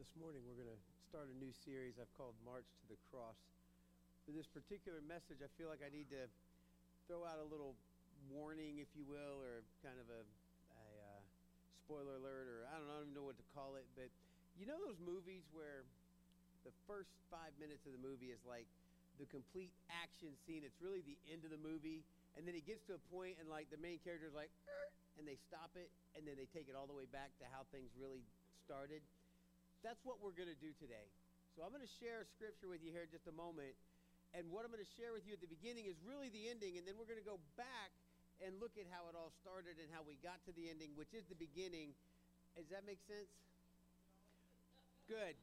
This 0.00 0.16
morning 0.16 0.40
we're 0.48 0.56
going 0.56 0.72
to 0.72 0.82
start 1.12 1.28
a 1.28 1.36
new 1.36 1.52
series 1.52 2.00
I've 2.00 2.08
called 2.16 2.32
March 2.40 2.64
to 2.64 2.86
the 2.88 2.96
Cross. 3.12 3.36
For 4.24 4.32
this 4.32 4.48
particular 4.48 5.04
message, 5.04 5.44
I 5.44 5.50
feel 5.60 5.68
like 5.68 5.84
I 5.84 5.92
need 5.92 6.08
to 6.08 6.24
throw 7.04 7.28
out 7.28 7.36
a 7.36 7.44
little 7.44 7.76
warning, 8.32 8.80
if 8.80 8.88
you 8.96 9.04
will, 9.04 9.44
or 9.44 9.60
kind 9.84 10.00
of 10.00 10.08
a, 10.08 10.24
a 10.24 10.84
uh, 11.04 11.20
spoiler 11.84 12.16
alert, 12.16 12.48
or 12.48 12.64
I 12.72 12.80
don't, 12.80 12.88
know, 12.88 12.96
I 12.96 13.04
don't 13.04 13.12
even 13.12 13.16
know 13.20 13.28
what 13.28 13.36
to 13.44 13.48
call 13.52 13.76
it. 13.76 13.84
But 13.92 14.08
you 14.56 14.64
know 14.64 14.80
those 14.80 14.96
movies 15.04 15.44
where 15.52 15.84
the 16.64 16.72
first 16.88 17.12
five 17.28 17.52
minutes 17.60 17.84
of 17.84 17.92
the 17.92 18.00
movie 18.00 18.32
is 18.32 18.40
like 18.48 18.64
the 19.20 19.28
complete 19.28 19.76
action 19.92 20.32
scene. 20.48 20.64
It's 20.64 20.80
really 20.80 21.04
the 21.04 21.20
end 21.28 21.44
of 21.44 21.52
the 21.52 21.60
movie, 21.60 22.08
and 22.40 22.48
then 22.48 22.56
it 22.56 22.64
gets 22.64 22.88
to 22.88 22.96
a 22.96 23.02
point, 23.12 23.36
and 23.36 23.52
like 23.52 23.68
the 23.68 23.76
main 23.84 24.00
character 24.00 24.32
is 24.32 24.32
like, 24.32 24.48
and 25.20 25.28
they 25.28 25.36
stop 25.44 25.76
it, 25.76 25.92
and 26.16 26.24
then 26.24 26.40
they 26.40 26.48
take 26.56 26.72
it 26.72 26.74
all 26.78 26.88
the 26.88 26.96
way 26.96 27.04
back 27.04 27.36
to 27.36 27.44
how 27.52 27.68
things 27.68 27.92
really 28.00 28.24
started 28.64 29.04
that's 29.80 30.00
what 30.04 30.20
we're 30.20 30.36
going 30.36 30.50
to 30.50 30.60
do 30.60 30.72
today. 30.76 31.08
So 31.56 31.64
I'm 31.64 31.72
going 31.72 31.84
to 31.84 31.96
share 31.98 32.24
scripture 32.36 32.68
with 32.70 32.84
you 32.84 32.92
here 32.92 33.04
in 33.08 33.12
just 33.12 33.26
a 33.26 33.34
moment. 33.34 33.74
And 34.30 34.46
what 34.54 34.62
I'm 34.62 34.70
going 34.70 34.84
to 34.84 34.94
share 34.94 35.10
with 35.10 35.26
you 35.26 35.34
at 35.34 35.42
the 35.42 35.50
beginning 35.50 35.90
is 35.90 35.98
really 36.06 36.30
the 36.30 36.46
ending. 36.46 36.78
And 36.78 36.86
then 36.86 36.94
we're 36.94 37.08
going 37.08 37.20
to 37.20 37.26
go 37.26 37.42
back 37.58 37.90
and 38.40 38.56
look 38.62 38.78
at 38.78 38.86
how 38.88 39.10
it 39.10 39.18
all 39.18 39.34
started 39.42 39.76
and 39.82 39.90
how 39.90 40.06
we 40.06 40.16
got 40.22 40.38
to 40.46 40.52
the 40.54 40.70
ending, 40.70 40.94
which 40.94 41.10
is 41.12 41.26
the 41.26 41.36
beginning. 41.36 41.92
Does 42.54 42.70
that 42.70 42.86
make 42.86 43.02
sense? 43.10 43.28
Good. 45.10 45.34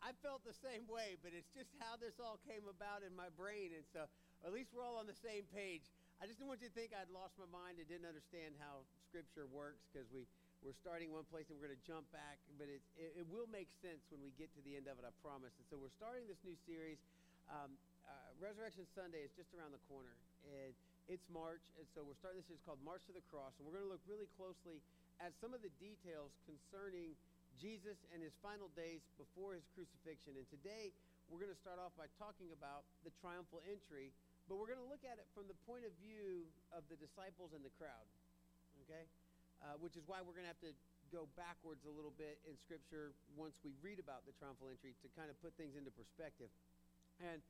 I 0.00 0.16
felt 0.24 0.40
the 0.48 0.56
same 0.56 0.88
way, 0.88 1.20
but 1.20 1.36
it's 1.36 1.52
just 1.52 1.68
how 1.76 2.00
this 2.00 2.16
all 2.16 2.40
came 2.48 2.64
about 2.64 3.04
in 3.04 3.12
my 3.12 3.28
brain. 3.36 3.76
And 3.76 3.84
so 3.92 4.08
at 4.40 4.50
least 4.56 4.72
we're 4.72 4.80
all 4.82 4.96
on 4.96 5.04
the 5.04 5.20
same 5.20 5.44
page. 5.52 5.84
I 6.20 6.24
just 6.24 6.40
didn't 6.40 6.48
want 6.48 6.64
you 6.64 6.72
to 6.72 6.76
think 6.76 6.96
I'd 6.96 7.12
lost 7.12 7.36
my 7.36 7.48
mind 7.52 7.76
and 7.76 7.84
didn't 7.84 8.08
understand 8.08 8.56
how 8.56 8.88
scripture 9.08 9.44
works 9.44 9.84
because 9.92 10.08
we 10.08 10.24
we're 10.60 10.76
starting 10.76 11.08
one 11.08 11.24
place 11.32 11.48
and 11.48 11.56
we're 11.56 11.72
going 11.72 11.76
to 11.76 11.86
jump 11.88 12.04
back, 12.12 12.36
but 12.60 12.68
it, 12.68 12.84
it, 13.00 13.24
will 13.32 13.48
make 13.48 13.72
sense 13.80 14.04
when 14.12 14.20
we 14.20 14.28
get 14.36 14.52
to 14.52 14.60
the 14.60 14.76
end 14.76 14.92
of 14.92 15.00
it, 15.00 15.04
I 15.08 15.12
promise. 15.24 15.56
And 15.56 15.66
so 15.72 15.80
we're 15.80 15.92
starting 15.96 16.28
this 16.28 16.40
new 16.44 16.56
series. 16.68 17.00
Um, 17.48 17.72
uh, 18.04 18.30
Resurrection 18.36 18.84
Sunday 18.92 19.24
is 19.24 19.32
just 19.32 19.48
around 19.56 19.72
the 19.72 19.80
corner, 19.88 20.12
and 20.44 20.72
it's 21.08 21.24
March, 21.32 21.64
and 21.80 21.88
so 21.96 22.04
we're 22.04 22.18
starting 22.20 22.44
this 22.44 22.48
series 22.52 22.64
called 22.68 22.80
March 22.84 23.00
to 23.08 23.14
the 23.16 23.24
Cross, 23.32 23.56
and 23.56 23.64
we're 23.64 23.74
going 23.74 23.88
to 23.88 23.92
look 23.92 24.04
really 24.04 24.28
closely 24.36 24.84
at 25.18 25.32
some 25.40 25.56
of 25.56 25.64
the 25.64 25.72
details 25.80 26.32
concerning 26.44 27.16
Jesus 27.56 27.96
and 28.12 28.20
his 28.20 28.32
final 28.44 28.68
days 28.76 29.00
before 29.16 29.56
his 29.56 29.64
crucifixion. 29.72 30.36
And 30.36 30.46
today 30.52 30.92
we're 31.28 31.40
going 31.40 31.52
to 31.52 31.62
start 31.62 31.80
off 31.80 31.92
by 31.96 32.08
talking 32.20 32.52
about 32.52 32.84
the 33.04 33.12
triumphal 33.20 33.64
entry, 33.64 34.12
but 34.48 34.60
we're 34.60 34.68
going 34.68 34.82
to 34.82 34.90
look 34.90 35.04
at 35.08 35.16
it 35.16 35.28
from 35.32 35.48
the 35.48 35.56
point 35.64 35.88
of 35.88 35.92
view 36.04 36.44
of 36.72 36.84
the 36.92 36.96
disciples 37.00 37.52
and 37.56 37.64
the 37.64 37.72
crowd. 37.80 38.06
Okay? 38.86 39.06
Uh, 39.64 39.76
which 39.80 39.96
is 39.96 40.04
why 40.08 40.24
we're 40.24 40.36
going 40.36 40.48
to 40.48 40.52
have 40.52 40.64
to 40.64 40.74
go 41.10 41.26
backwards 41.34 41.82
a 41.84 41.92
little 41.92 42.14
bit 42.14 42.38
in 42.46 42.54
Scripture 42.62 43.12
once 43.34 43.58
we 43.66 43.74
read 43.82 43.98
about 43.98 44.22
the 44.24 44.34
triumphal 44.38 44.70
entry 44.70 44.94
to 45.02 45.08
kind 45.18 45.26
of 45.26 45.36
put 45.42 45.52
things 45.58 45.74
into 45.74 45.90
perspective. 45.90 46.48
And 47.18 47.42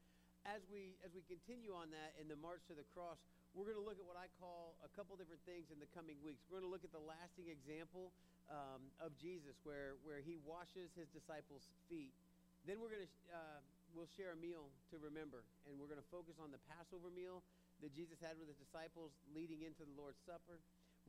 as 0.48 0.64
we 0.72 0.96
as 1.04 1.12
we 1.12 1.20
continue 1.28 1.76
on 1.76 1.92
that 1.92 2.16
in 2.16 2.24
the 2.24 2.38
march 2.40 2.64
to 2.72 2.74
the 2.74 2.86
cross, 2.96 3.20
we're 3.52 3.68
going 3.68 3.76
to 3.76 3.84
look 3.84 4.00
at 4.00 4.06
what 4.08 4.16
I 4.16 4.32
call 4.40 4.78
a 4.80 4.90
couple 4.96 5.12
different 5.20 5.44
things 5.44 5.68
in 5.68 5.76
the 5.76 5.90
coming 5.92 6.16
weeks. 6.24 6.40
We're 6.48 6.62
going 6.62 6.68
to 6.68 6.72
look 6.72 6.86
at 6.86 6.94
the 6.94 7.02
lasting 7.02 7.52
example 7.52 8.08
um, 8.48 8.80
of 9.04 9.12
Jesus, 9.20 9.58
where 9.68 10.00
where 10.02 10.24
he 10.24 10.40
washes 10.42 10.88
his 10.96 11.12
disciples' 11.12 11.68
feet. 11.92 12.16
Then 12.64 12.80
we're 12.80 12.92
going 12.92 13.04
to 13.04 13.12
uh, 13.36 13.60
we'll 13.92 14.10
share 14.16 14.32
a 14.32 14.40
meal 14.40 14.72
to 14.94 14.96
remember, 15.02 15.44
and 15.68 15.76
we're 15.76 15.90
going 15.90 16.00
to 16.00 16.10
focus 16.14 16.40
on 16.40 16.48
the 16.48 16.62
Passover 16.70 17.12
meal 17.12 17.44
that 17.84 17.92
Jesus 17.96 18.20
had 18.20 18.36
with 18.36 18.48
his 18.48 18.60
disciples 18.60 19.12
leading 19.32 19.64
into 19.64 19.84
the 19.84 19.94
Lord's 19.96 20.20
Supper. 20.24 20.60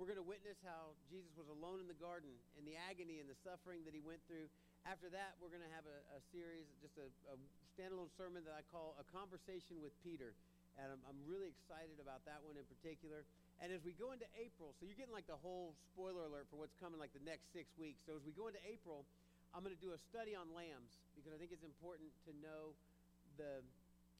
We're 0.01 0.09
going 0.09 0.17
to 0.17 0.25
witness 0.25 0.57
how 0.65 0.97
Jesus 1.13 1.29
was 1.37 1.45
alone 1.45 1.77
in 1.77 1.85
the 1.85 2.01
garden 2.01 2.33
and 2.57 2.65
the 2.65 2.73
agony 2.89 3.21
and 3.21 3.29
the 3.29 3.37
suffering 3.45 3.85
that 3.85 3.93
he 3.93 4.01
went 4.01 4.17
through. 4.25 4.49
After 4.81 5.13
that, 5.13 5.37
we're 5.37 5.53
going 5.53 5.61
to 5.61 5.69
have 5.77 5.85
a, 5.85 6.17
a 6.17 6.19
series, 6.33 6.65
just 6.81 6.97
a, 6.97 7.05
a, 7.29 7.37
standalone 7.77 8.09
sermon 8.17 8.41
that 8.49 8.57
I 8.57 8.65
call 8.73 8.97
A 8.97 9.05
Conversation 9.13 9.77
with 9.77 9.93
Peter. 10.01 10.33
And 10.81 10.89
I'm, 10.89 11.01
I'm 11.05 11.21
really 11.29 11.53
excited 11.53 12.01
about 12.01 12.25
that 12.25 12.41
one 12.41 12.57
in 12.57 12.65
particular. 12.65 13.29
And 13.61 13.69
as 13.69 13.85
we 13.85 13.93
go 13.93 14.09
into 14.09 14.25
April, 14.41 14.73
so 14.73 14.89
you're 14.89 14.97
getting 14.97 15.13
like 15.13 15.29
the 15.29 15.37
whole 15.37 15.77
spoiler 15.93 16.25
alert 16.25 16.49
for 16.49 16.57
what's 16.57 16.73
coming 16.81 16.97
like 16.97 17.13
the 17.13 17.21
next 17.21 17.53
six 17.53 17.69
weeks. 17.77 18.01
So 18.01 18.17
as 18.17 18.25
we 18.25 18.33
go 18.33 18.49
into 18.49 18.59
April, 18.65 19.05
I'm 19.53 19.61
going 19.61 19.77
to 19.77 19.85
do 19.85 19.93
a 19.93 20.01
study 20.09 20.33
on 20.33 20.49
lambs 20.57 20.97
because 21.13 21.29
I 21.29 21.37
think 21.37 21.53
it's 21.53 21.61
important 21.61 22.09
to 22.25 22.33
know 22.41 22.73
the 23.37 23.61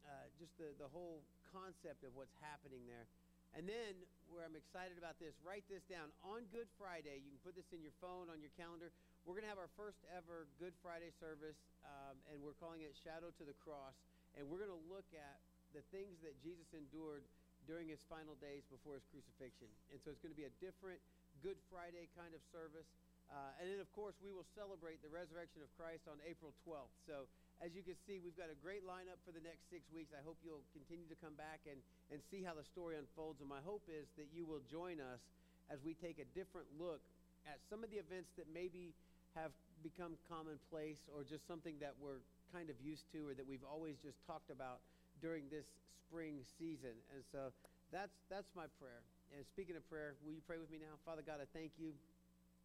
uh, 0.06 0.30
just 0.38 0.54
the, 0.62 0.78
the 0.78 0.90
whole 0.94 1.26
concept 1.50 2.06
of 2.06 2.14
what's 2.14 2.38
happening 2.38 2.86
there. 2.86 3.10
And 3.52 3.68
then, 3.68 4.00
where 4.32 4.48
I'm 4.48 4.56
excited 4.56 4.96
about 4.96 5.20
this, 5.20 5.36
write 5.44 5.68
this 5.68 5.84
down. 5.92 6.08
On 6.24 6.48
Good 6.56 6.72
Friday, 6.80 7.20
you 7.20 7.36
can 7.36 7.44
put 7.44 7.56
this 7.60 7.68
in 7.76 7.84
your 7.84 7.96
phone, 8.00 8.32
on 8.32 8.40
your 8.40 8.54
calendar. 8.56 8.96
We're 9.28 9.36
going 9.36 9.44
to 9.44 9.52
have 9.52 9.60
our 9.60 9.72
first 9.76 10.00
ever 10.08 10.48
Good 10.56 10.72
Friday 10.80 11.12
service, 11.20 11.60
um, 11.84 12.16
and 12.32 12.40
we're 12.40 12.56
calling 12.64 12.80
it 12.88 12.96
Shadow 13.04 13.36
to 13.36 13.44
the 13.44 13.56
Cross. 13.60 14.00
And 14.40 14.48
we're 14.48 14.64
going 14.64 14.72
to 14.72 14.86
look 14.88 15.08
at 15.12 15.44
the 15.76 15.84
things 15.92 16.16
that 16.24 16.40
Jesus 16.40 16.68
endured 16.72 17.28
during 17.68 17.92
his 17.92 18.00
final 18.08 18.40
days 18.40 18.64
before 18.72 18.96
his 18.96 19.06
crucifixion. 19.12 19.68
And 19.92 20.00
so 20.00 20.16
it's 20.16 20.24
going 20.24 20.32
to 20.32 20.40
be 20.40 20.48
a 20.48 20.56
different 20.64 21.04
Good 21.44 21.60
Friday 21.68 22.08
kind 22.16 22.32
of 22.32 22.42
service. 22.56 22.88
Uh, 23.28 23.60
and 23.60 23.68
then, 23.68 23.80
of 23.84 23.92
course, 23.92 24.16
we 24.24 24.32
will 24.32 24.48
celebrate 24.56 25.04
the 25.04 25.12
resurrection 25.12 25.60
of 25.60 25.70
Christ 25.76 26.08
on 26.08 26.20
April 26.24 26.56
12th. 26.64 26.96
So 27.04 27.28
as 27.62 27.78
you 27.78 27.86
can 27.86 27.94
see, 28.10 28.18
we've 28.18 28.36
got 28.36 28.50
a 28.50 28.58
great 28.58 28.82
lineup 28.82 29.22
for 29.22 29.30
the 29.30 29.44
next 29.46 29.70
six 29.70 29.86
weeks. 29.94 30.10
I 30.18 30.22
hope 30.26 30.34
you'll 30.42 30.66
continue 30.74 31.06
to 31.14 31.18
come 31.22 31.38
back 31.38 31.62
and, 31.70 31.78
and 32.10 32.18
see 32.34 32.42
how 32.42 32.58
the 32.58 32.66
story 32.66 32.98
unfolds. 32.98 33.38
And 33.38 33.46
my 33.46 33.62
hope 33.62 33.86
is 33.86 34.10
that 34.18 34.26
you 34.34 34.50
will 34.50 34.66
join 34.66 34.98
us 34.98 35.22
as 35.70 35.78
we 35.86 35.94
take 35.94 36.18
a 36.18 36.26
different 36.34 36.66
look 36.82 37.00
at 37.46 37.62
some 37.70 37.86
of 37.86 37.94
the 37.94 38.02
events 38.02 38.34
that 38.42 38.50
maybe 38.50 38.98
have 39.38 39.54
become 39.86 40.18
commonplace 40.26 41.00
or 41.14 41.22
just 41.22 41.46
something 41.46 41.78
that 41.78 41.94
we're 42.02 42.20
kind 42.50 42.74
of 42.74 42.76
used 42.82 43.06
to 43.14 43.30
or 43.30 43.38
that 43.38 43.46
we've 43.46 43.64
always 43.64 43.94
just 44.02 44.18
talked 44.26 44.50
about 44.50 44.82
during 45.22 45.46
this 45.54 45.70
spring 46.10 46.42
season. 46.58 46.98
And 47.14 47.22
so 47.30 47.54
that's, 47.94 48.18
that's 48.26 48.50
my 48.58 48.66
prayer. 48.82 49.06
And 49.38 49.46
speaking 49.54 49.78
of 49.78 49.86
prayer, 49.86 50.18
will 50.26 50.34
you 50.34 50.44
pray 50.50 50.58
with 50.58 50.74
me 50.74 50.82
now? 50.82 50.98
Father 51.06 51.22
God, 51.22 51.38
I 51.38 51.48
thank 51.54 51.78
you 51.78 51.94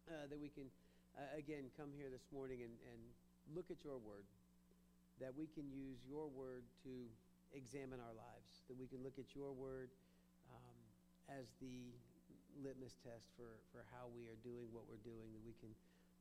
uh, 0.09 0.25
that 0.25 0.41
we 0.41 0.49
can, 0.49 0.65
uh, 1.13 1.37
again, 1.37 1.69
come 1.77 1.93
here 1.93 2.09
this 2.09 2.25
morning 2.33 2.65
and, 2.65 2.73
and 2.89 3.01
look 3.53 3.69
at 3.69 3.85
your 3.85 4.01
word 4.01 4.25
that 5.19 5.33
we 5.33 5.49
can 5.49 5.65
use 5.73 5.97
your 6.05 6.29
word 6.29 6.63
to 6.85 6.93
examine 7.55 7.97
our 7.97 8.13
lives, 8.13 8.65
that 8.69 8.77
we 8.77 8.85
can 8.85 9.01
look 9.01 9.17
at 9.17 9.33
your 9.33 9.53
word 9.55 9.89
um, 10.51 10.77
as 11.31 11.49
the 11.57 11.93
litmus 12.61 12.97
test 13.01 13.29
for, 13.37 13.57
for 13.73 13.85
how 13.93 14.09
we 14.13 14.25
are 14.29 14.39
doing 14.41 14.69
what 14.73 14.85
we're 14.89 15.01
doing, 15.05 15.29
that 15.33 15.45
we 15.45 15.53
can 15.61 15.73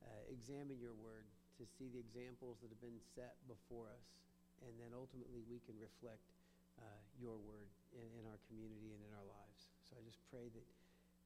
uh, 0.05 0.23
examine 0.33 0.77
your 0.81 0.97
word 1.01 1.25
to 1.57 1.65
see 1.65 1.89
the 1.89 2.01
examples 2.01 2.61
that 2.61 2.69
have 2.69 2.83
been 2.85 3.01
set 3.17 3.41
before 3.49 3.89
us, 3.89 4.07
and 4.65 4.73
then 4.77 4.93
ultimately 4.93 5.41
we 5.49 5.61
can 5.65 5.77
reflect 5.81 6.25
uh, 6.77 7.01
your 7.17 7.41
word 7.41 7.73
in, 7.97 8.05
in, 8.21 8.25
our 8.29 8.37
community 8.53 8.93
and 8.93 9.01
in 9.01 9.13
our 9.17 9.25
lives. 9.25 9.73
So 9.89 9.97
I 9.97 10.05
just 10.05 10.21
pray 10.29 10.53
that 10.53 10.67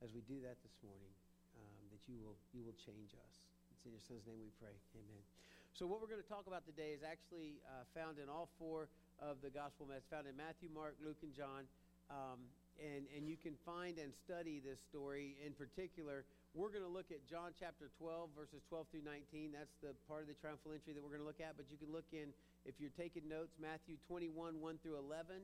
as 0.06 0.14
we 0.14 0.22
do 0.30 0.38
that 0.46 0.62
this 0.62 0.78
morning, 0.86 1.10
um, 1.58 1.82
that 1.90 2.02
you 2.06 2.22
will, 2.22 2.38
you 2.54 2.62
will 2.62 2.78
change 2.78 3.18
us. 3.18 3.34
It's 3.74 3.82
in 3.82 3.90
your 3.90 4.04
son's 4.06 4.22
name 4.30 4.38
we 4.38 4.54
pray. 4.62 4.74
Amen. 4.94 5.39
So, 5.78 5.86
what 5.86 6.02
we're 6.02 6.10
going 6.10 6.22
to 6.22 6.28
talk 6.28 6.50
about 6.50 6.66
today 6.66 6.90
is 6.92 7.00
actually 7.06 7.62
uh, 7.64 7.86
found 7.94 8.18
in 8.18 8.28
all 8.28 8.50
four 8.58 8.90
of 9.22 9.38
the 9.40 9.50
gospel 9.50 9.86
messages, 9.86 10.10
found 10.10 10.26
in 10.26 10.36
Matthew, 10.36 10.68
Mark, 10.72 10.98
Luke, 10.98 11.22
and 11.22 11.32
John. 11.32 11.70
Um, 12.10 12.42
and, 12.80 13.06
and 13.14 13.28
you 13.28 13.36
can 13.36 13.54
find 13.62 14.00
and 14.00 14.10
study 14.10 14.58
this 14.58 14.80
story. 14.82 15.38
In 15.44 15.52
particular, 15.54 16.24
we're 16.56 16.72
going 16.74 16.82
to 16.82 16.90
look 16.90 17.12
at 17.14 17.22
John 17.28 17.54
chapter 17.54 17.92
12, 18.00 18.34
verses 18.34 18.64
12 18.66 18.88
through 18.90 19.06
19. 19.06 19.54
That's 19.54 19.76
the 19.78 19.94
part 20.10 20.26
of 20.26 20.28
the 20.32 20.38
triumphal 20.42 20.74
entry 20.74 20.96
that 20.96 21.00
we're 21.04 21.14
going 21.14 21.22
to 21.22 21.28
look 21.28 21.44
at. 21.44 21.54
But 21.54 21.70
you 21.70 21.78
can 21.78 21.92
look 21.94 22.08
in, 22.10 22.34
if 22.66 22.80
you're 22.82 22.94
taking 22.98 23.28
notes, 23.30 23.54
Matthew 23.60 23.94
21, 24.10 24.58
1 24.58 24.82
through 24.82 24.98
11. 24.98 25.38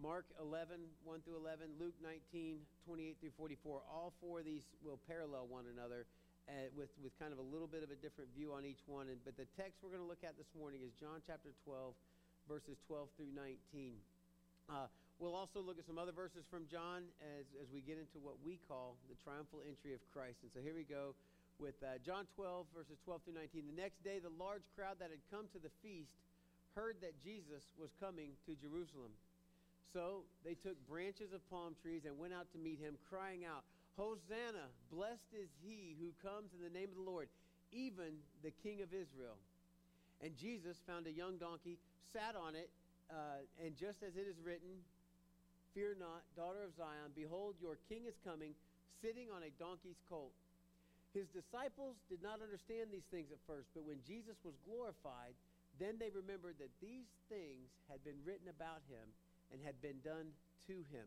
Mark 0.00 0.24
11, 0.40 0.80
1 1.04 1.20
through 1.26 1.36
11, 1.36 1.76
Luke 1.76 1.98
19, 2.00 2.64
28 2.88 3.20
through 3.20 3.34
44. 3.36 3.84
All 3.84 4.16
four 4.22 4.40
of 4.40 4.48
these 4.48 4.64
will 4.80 4.98
parallel 5.04 5.44
one 5.50 5.68
another 5.68 6.08
uh, 6.50 6.66
with, 6.74 6.90
with 6.98 7.14
kind 7.22 7.30
of 7.30 7.38
a 7.38 7.46
little 7.46 7.70
bit 7.70 7.86
of 7.86 7.94
a 7.94 7.98
different 8.02 8.26
view 8.34 8.50
on 8.50 8.66
each 8.66 8.82
one. 8.90 9.06
And, 9.06 9.22
but 9.22 9.38
the 9.38 9.46
text 9.54 9.78
we're 9.78 9.94
going 9.94 10.02
to 10.02 10.10
look 10.10 10.26
at 10.26 10.34
this 10.34 10.50
morning 10.58 10.82
is 10.82 10.90
John 10.98 11.22
chapter 11.22 11.54
12, 11.62 11.94
verses 12.50 12.74
12 12.90 13.06
through 13.14 13.30
19. 13.30 13.94
Uh, 14.66 14.90
we'll 15.22 15.38
also 15.38 15.62
look 15.62 15.78
at 15.78 15.86
some 15.86 15.94
other 15.94 16.10
verses 16.10 16.42
from 16.50 16.66
John 16.66 17.06
as, 17.22 17.46
as 17.62 17.70
we 17.70 17.86
get 17.86 18.02
into 18.02 18.18
what 18.18 18.34
we 18.42 18.58
call 18.66 18.98
the 19.06 19.14
triumphal 19.22 19.62
entry 19.62 19.94
of 19.94 20.02
Christ. 20.10 20.42
And 20.42 20.50
so 20.50 20.58
here 20.58 20.74
we 20.74 20.82
go 20.82 21.14
with 21.62 21.78
uh, 21.86 22.02
John 22.02 22.26
12, 22.34 22.66
verses 22.74 22.98
12 23.06 23.30
through 23.30 23.38
19. 23.38 23.70
The 23.70 23.78
next 23.78 24.02
day, 24.02 24.18
the 24.18 24.34
large 24.34 24.66
crowd 24.74 24.98
that 24.98 25.14
had 25.14 25.22
come 25.30 25.46
to 25.54 25.62
the 25.62 25.70
feast 25.86 26.10
heard 26.74 26.98
that 27.04 27.14
Jesus 27.22 27.62
was 27.78 27.94
coming 28.02 28.34
to 28.50 28.58
Jerusalem. 28.58 29.14
So 29.92 30.22
they 30.46 30.54
took 30.54 30.78
branches 30.86 31.34
of 31.34 31.42
palm 31.50 31.74
trees 31.82 32.06
and 32.06 32.14
went 32.18 32.32
out 32.34 32.46
to 32.54 32.58
meet 32.58 32.78
him, 32.78 32.94
crying 33.10 33.42
out, 33.42 33.66
Hosanna, 33.96 34.70
blessed 34.92 35.32
is 35.34 35.48
he 35.62 35.96
who 35.98 36.12
comes 36.22 36.50
in 36.54 36.62
the 36.62 36.72
name 36.72 36.88
of 36.90 36.96
the 36.96 37.08
Lord, 37.10 37.28
even 37.72 38.22
the 38.42 38.52
King 38.62 38.82
of 38.82 38.94
Israel. 38.94 39.38
And 40.20 40.36
Jesus 40.36 40.76
found 40.86 41.06
a 41.06 41.12
young 41.12 41.38
donkey, 41.38 41.78
sat 42.12 42.36
on 42.36 42.54
it, 42.54 42.70
uh, 43.10 43.42
and 43.58 43.76
just 43.76 44.02
as 44.02 44.16
it 44.16 44.28
is 44.28 44.38
written, 44.44 44.84
Fear 45.74 45.96
not, 46.02 46.26
daughter 46.34 46.66
of 46.66 46.74
Zion, 46.74 47.14
behold, 47.14 47.54
your 47.62 47.78
king 47.88 48.02
is 48.06 48.18
coming, 48.26 48.58
sitting 48.98 49.30
on 49.30 49.46
a 49.46 49.54
donkey's 49.54 50.02
colt. 50.10 50.34
His 51.14 51.30
disciples 51.30 51.98
did 52.10 52.22
not 52.22 52.42
understand 52.42 52.90
these 52.90 53.06
things 53.10 53.30
at 53.30 53.42
first, 53.46 53.70
but 53.74 53.86
when 53.86 54.02
Jesus 54.06 54.38
was 54.42 54.58
glorified, 54.66 55.34
then 55.78 55.98
they 55.98 56.10
remembered 56.10 56.58
that 56.58 56.74
these 56.82 57.06
things 57.30 57.70
had 57.86 58.02
been 58.02 58.18
written 58.26 58.50
about 58.50 58.82
him 58.90 59.06
and 59.50 59.62
had 59.62 59.78
been 59.82 59.98
done 60.02 60.34
to 60.66 60.82
him. 60.90 61.06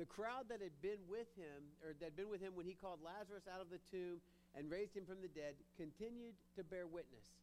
The 0.00 0.08
crowd 0.08 0.48
that 0.48 0.64
had 0.64 0.72
been 0.80 1.04
with 1.12 1.28
him, 1.36 1.60
or 1.84 1.92
that 1.92 2.16
had 2.16 2.16
been 2.16 2.32
with 2.32 2.40
him 2.40 2.56
when 2.56 2.64
he 2.64 2.72
called 2.72 3.04
Lazarus 3.04 3.44
out 3.44 3.60
of 3.60 3.68
the 3.68 3.84
tomb 3.92 4.16
and 4.56 4.72
raised 4.72 4.96
him 4.96 5.04
from 5.04 5.20
the 5.20 5.28
dead, 5.28 5.60
continued 5.76 6.32
to 6.56 6.64
bear 6.64 6.88
witness. 6.88 7.36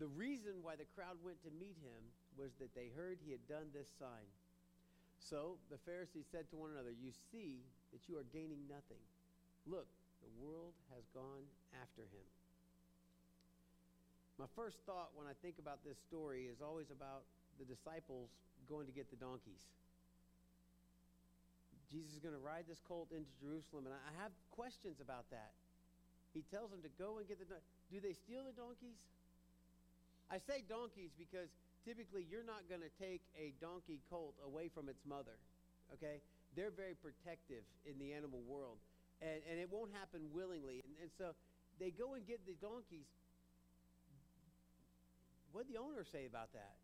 The 0.00 0.08
reason 0.08 0.64
why 0.64 0.80
the 0.80 0.88
crowd 0.96 1.20
went 1.20 1.44
to 1.44 1.52
meet 1.60 1.76
him 1.84 2.00
was 2.40 2.56
that 2.56 2.72
they 2.72 2.88
heard 2.96 3.20
he 3.20 3.36
had 3.36 3.44
done 3.52 3.68
this 3.76 3.92
sign. 4.00 4.24
So 5.20 5.60
the 5.68 5.76
Pharisees 5.84 6.24
said 6.32 6.48
to 6.48 6.56
one 6.56 6.72
another, 6.72 6.88
You 6.88 7.12
see 7.12 7.60
that 7.92 8.00
you 8.08 8.16
are 8.16 8.24
gaining 8.32 8.64
nothing. 8.64 9.04
Look, 9.68 9.92
the 10.24 10.32
world 10.40 10.72
has 10.96 11.04
gone 11.12 11.44
after 11.76 12.08
him. 12.08 12.24
My 14.40 14.48
first 14.56 14.80
thought 14.88 15.12
when 15.12 15.28
I 15.28 15.36
think 15.44 15.60
about 15.60 15.84
this 15.84 16.00
story 16.00 16.48
is 16.48 16.64
always 16.64 16.88
about 16.88 17.28
the 17.60 17.68
disciples 17.68 18.32
going 18.72 18.88
to 18.88 18.94
get 18.96 19.12
the 19.12 19.20
donkeys. 19.20 19.68
Jesus 21.88 22.12
is 22.12 22.20
going 22.20 22.36
to 22.36 22.44
ride 22.44 22.68
this 22.68 22.80
colt 22.84 23.08
into 23.10 23.30
Jerusalem, 23.40 23.88
and 23.88 23.96
I 23.96 24.12
have 24.20 24.32
questions 24.52 25.00
about 25.00 25.24
that. 25.32 25.56
He 26.36 26.44
tells 26.52 26.68
them 26.68 26.84
to 26.84 26.92
go 27.00 27.18
and 27.18 27.24
get 27.24 27.40
the 27.40 27.48
Do 27.88 27.98
they 27.98 28.12
steal 28.12 28.44
the 28.44 28.52
donkeys? 28.52 29.00
I 30.28 30.36
say 30.44 30.60
donkeys 30.68 31.16
because 31.16 31.48
typically 31.88 32.28
you're 32.28 32.44
not 32.44 32.68
going 32.68 32.84
to 32.84 32.92
take 33.00 33.24
a 33.32 33.56
donkey 33.64 34.04
colt 34.12 34.36
away 34.44 34.68
from 34.68 34.92
its 34.92 35.00
mother, 35.08 35.40
okay? 35.96 36.20
They're 36.52 36.74
very 36.74 36.92
protective 36.92 37.64
in 37.88 37.96
the 37.96 38.12
animal 38.12 38.44
world 38.44 38.76
and, 39.22 39.42
and 39.50 39.58
it 39.58 39.68
won't 39.70 39.90
happen 39.94 40.30
willingly. 40.30 40.82
And, 40.84 40.94
and 41.02 41.10
so 41.18 41.34
they 41.78 41.90
go 41.90 42.14
and 42.14 42.26
get 42.26 42.44
the 42.46 42.54
donkeys. 42.60 43.08
What 45.52 45.66
did 45.66 45.74
the 45.74 45.80
owner 45.80 46.04
say 46.04 46.26
about 46.26 46.52
that? 46.52 46.76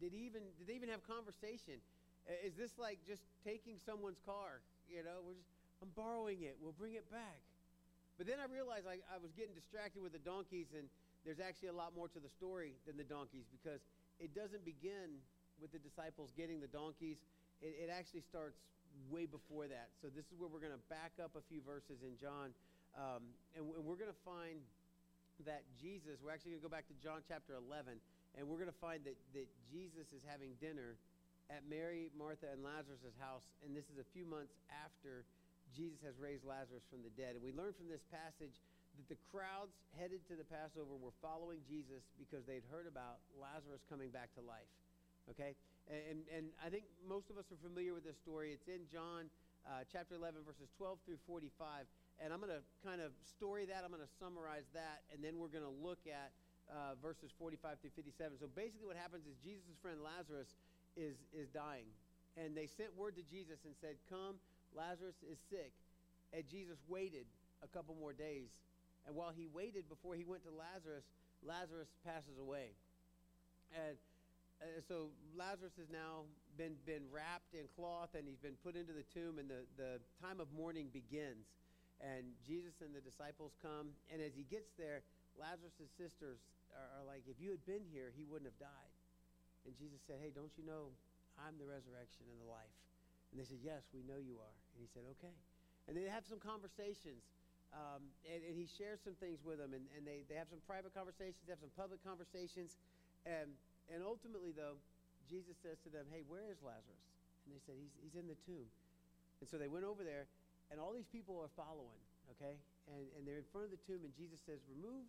Did 0.00 0.12
he 0.12 0.26
even 0.26 0.42
did 0.58 0.66
they 0.68 0.74
even 0.74 0.90
have 0.90 1.02
conversation? 1.06 1.82
Is 2.44 2.54
this 2.54 2.76
like 2.76 3.00
just 3.08 3.24
taking 3.44 3.80
someone's 3.80 4.20
car? 4.24 4.60
You 4.88 5.04
know, 5.04 5.24
we're 5.24 5.36
just 5.36 5.48
I'm 5.80 5.92
borrowing 5.94 6.42
it. 6.42 6.58
We'll 6.60 6.76
bring 6.76 6.94
it 6.94 7.06
back. 7.10 7.40
But 8.18 8.26
then 8.26 8.42
I 8.42 8.50
realized 8.50 8.90
I, 8.90 8.98
I 9.14 9.22
was 9.22 9.30
getting 9.38 9.54
distracted 9.54 10.02
with 10.02 10.10
the 10.10 10.22
donkeys, 10.22 10.74
and 10.74 10.90
there's 11.22 11.38
actually 11.38 11.70
a 11.70 11.78
lot 11.78 11.94
more 11.94 12.10
to 12.10 12.18
the 12.18 12.28
story 12.28 12.74
than 12.82 12.98
the 12.98 13.06
donkeys 13.06 13.46
because 13.46 13.78
it 14.18 14.34
doesn't 14.34 14.66
begin 14.66 15.22
with 15.62 15.70
the 15.70 15.78
disciples 15.78 16.34
getting 16.34 16.58
the 16.58 16.70
donkeys. 16.70 17.22
It, 17.62 17.86
it 17.86 17.90
actually 17.94 18.26
starts 18.26 18.58
way 19.06 19.30
before 19.30 19.70
that. 19.70 19.94
So 20.02 20.10
this 20.10 20.26
is 20.28 20.34
where 20.34 20.50
we're 20.50 20.62
going 20.62 20.74
to 20.74 20.86
back 20.90 21.14
up 21.22 21.38
a 21.38 21.44
few 21.46 21.62
verses 21.62 22.02
in 22.02 22.18
John, 22.18 22.50
um, 22.98 23.22
and, 23.54 23.62
and 23.62 23.86
we're 23.86 23.98
going 23.98 24.10
to 24.10 24.24
find 24.26 24.58
that 25.46 25.62
Jesus, 25.78 26.18
we're 26.18 26.34
actually 26.34 26.58
going 26.58 26.66
to 26.66 26.66
go 26.66 26.74
back 26.74 26.90
to 26.90 26.98
John 26.98 27.22
chapter 27.22 27.54
11, 27.54 28.02
and 28.34 28.42
we're 28.50 28.58
going 28.58 28.72
to 28.72 28.82
find 28.82 29.06
that, 29.06 29.14
that 29.38 29.46
Jesus 29.70 30.10
is 30.10 30.26
having 30.26 30.58
dinner 30.58 30.98
at 31.48 31.64
Mary, 31.64 32.12
Martha, 32.12 32.48
and 32.52 32.60
Lazarus' 32.60 33.16
house, 33.16 33.48
and 33.64 33.72
this 33.72 33.88
is 33.88 33.96
a 33.96 34.08
few 34.12 34.28
months 34.28 34.52
after 34.68 35.24
Jesus 35.72 36.00
has 36.04 36.16
raised 36.20 36.44
Lazarus 36.44 36.84
from 36.88 37.04
the 37.04 37.12
dead. 37.16 37.36
And 37.36 37.42
we 37.44 37.52
learn 37.52 37.76
from 37.76 37.88
this 37.88 38.04
passage 38.08 38.56
that 38.96 39.08
the 39.08 39.20
crowds 39.28 39.76
headed 39.96 40.24
to 40.28 40.34
the 40.36 40.44
Passover 40.48 40.96
were 40.96 41.14
following 41.20 41.60
Jesus 41.68 42.04
because 42.16 42.44
they'd 42.48 42.64
heard 42.72 42.88
about 42.88 43.20
Lazarus 43.36 43.84
coming 43.88 44.08
back 44.08 44.32
to 44.36 44.42
life. 44.44 44.68
Okay? 45.28 45.52
And, 45.88 46.24
and 46.32 46.52
I 46.60 46.68
think 46.68 46.88
most 47.04 47.28
of 47.32 47.36
us 47.40 47.48
are 47.52 47.60
familiar 47.60 47.92
with 47.96 48.04
this 48.04 48.16
story. 48.20 48.52
It's 48.52 48.68
in 48.68 48.84
John 48.88 49.28
uh, 49.64 49.84
chapter 49.88 50.16
11, 50.16 50.44
verses 50.44 50.68
12 50.76 51.00
through 51.04 51.20
45. 51.28 51.88
And 52.20 52.32
I'm 52.32 52.40
going 52.40 52.52
to 52.52 52.64
kind 52.84 53.00
of 53.00 53.12
story 53.24 53.64
that. 53.68 53.84
I'm 53.84 53.92
going 53.92 54.04
to 54.04 54.14
summarize 54.20 54.68
that. 54.72 55.04
And 55.12 55.20
then 55.20 55.36
we're 55.38 55.52
going 55.52 55.64
to 55.64 55.76
look 55.80 56.04
at 56.08 56.32
uh, 56.68 56.98
verses 57.00 57.32
45 57.40 57.80
through 57.80 57.94
57. 57.96 58.36
So 58.40 58.48
basically, 58.52 58.84
what 58.84 59.00
happens 59.00 59.24
is 59.24 59.36
Jesus' 59.40 59.78
friend 59.80 60.04
Lazarus 60.04 60.52
is, 60.98 61.14
is 61.30 61.46
dying. 61.54 61.86
And 62.34 62.58
they 62.58 62.66
sent 62.66 62.90
word 62.98 63.14
to 63.16 63.24
Jesus 63.30 63.62
and 63.64 63.74
said, 63.80 63.94
Come, 64.10 64.42
Lazarus 64.74 65.16
is 65.22 65.38
sick. 65.50 65.70
And 66.34 66.42
Jesus 66.50 66.76
waited 66.90 67.24
a 67.62 67.68
couple 67.70 67.94
more 67.94 68.12
days. 68.12 68.50
And 69.06 69.14
while 69.16 69.32
he 69.32 69.48
waited 69.48 69.88
before 69.88 70.18
he 70.18 70.26
went 70.26 70.44
to 70.44 70.52
Lazarus, 70.52 71.06
Lazarus 71.46 71.88
passes 72.04 72.36
away. 72.36 72.74
And 73.72 73.96
uh, 74.60 74.82
so 74.86 75.14
Lazarus 75.38 75.72
has 75.78 75.88
now 75.88 76.26
been, 76.58 76.74
been 76.82 77.06
wrapped 77.14 77.54
in 77.54 77.70
cloth 77.78 78.12
and 78.18 78.26
he's 78.26 78.42
been 78.42 78.58
put 78.66 78.74
into 78.74 78.92
the 78.92 79.06
tomb, 79.14 79.38
and 79.38 79.46
the, 79.46 79.62
the 79.78 80.02
time 80.18 80.42
of 80.42 80.50
mourning 80.50 80.90
begins. 80.92 81.46
And 81.98 82.30
Jesus 82.46 82.78
and 82.82 82.94
the 82.94 83.02
disciples 83.02 83.58
come, 83.58 83.90
and 84.12 84.22
as 84.22 84.30
he 84.34 84.46
gets 84.46 84.70
there, 84.78 85.02
Lazarus' 85.34 85.90
sisters 85.98 86.38
are, 86.70 87.02
are 87.02 87.06
like, 87.06 87.26
If 87.26 87.42
you 87.42 87.50
had 87.50 87.62
been 87.66 87.82
here, 87.90 88.14
he 88.14 88.22
wouldn't 88.22 88.46
have 88.50 88.60
died. 88.62 88.92
And 89.66 89.74
Jesus 89.78 89.98
said, 90.06 90.20
Hey, 90.22 90.30
don't 90.34 90.52
you 90.54 90.64
know 90.66 90.92
I'm 91.38 91.56
the 91.58 91.66
resurrection 91.66 92.26
and 92.28 92.38
the 92.42 92.50
life? 92.50 92.74
And 93.32 93.40
they 93.40 93.46
said, 93.46 93.62
Yes, 93.62 93.88
we 93.90 94.04
know 94.06 94.18
you 94.18 94.38
are. 94.38 94.56
And 94.74 94.78
he 94.82 94.88
said, 94.90 95.06
Okay. 95.18 95.34
And 95.86 95.96
they 95.96 96.04
have 96.10 96.28
some 96.28 96.38
conversations. 96.38 97.24
Um, 97.68 98.00
and, 98.24 98.40
and, 98.48 98.56
he 98.56 98.64
shares 98.64 98.96
some 99.04 99.12
things 99.20 99.44
with 99.44 99.60
them. 99.60 99.76
And, 99.76 99.84
and 99.92 100.08
they, 100.08 100.24
they 100.24 100.40
have 100.40 100.48
some 100.48 100.64
private 100.64 100.96
conversations, 100.96 101.44
they 101.44 101.52
have 101.52 101.60
some 101.60 101.72
public 101.76 102.00
conversations. 102.00 102.80
And 103.28 103.52
and 103.88 104.04
ultimately, 104.04 104.52
though, 104.52 104.76
Jesus 105.28 105.56
says 105.64 105.80
to 105.84 105.90
them, 105.90 106.04
Hey, 106.12 106.24
where 106.28 106.44
is 106.52 106.60
Lazarus? 106.60 107.04
And 107.44 107.56
they 107.56 107.62
said, 107.64 107.76
He's, 107.80 107.92
he's 108.04 108.16
in 108.16 108.28
the 108.28 108.36
tomb. 108.44 108.68
And 109.40 109.48
so 109.48 109.56
they 109.56 109.70
went 109.70 109.88
over 109.88 110.04
there, 110.04 110.28
and 110.68 110.76
all 110.76 110.92
these 110.92 111.08
people 111.08 111.38
are 111.40 111.52
following, 111.56 112.02
okay? 112.36 112.58
And, 112.90 113.06
and 113.16 113.22
they're 113.24 113.40
in 113.40 113.48
front 113.54 113.70
of 113.70 113.72
the 113.72 113.80
tomb, 113.86 114.04
and 114.04 114.12
Jesus 114.12 114.42
says, 114.44 114.60
Remove, 114.68 115.08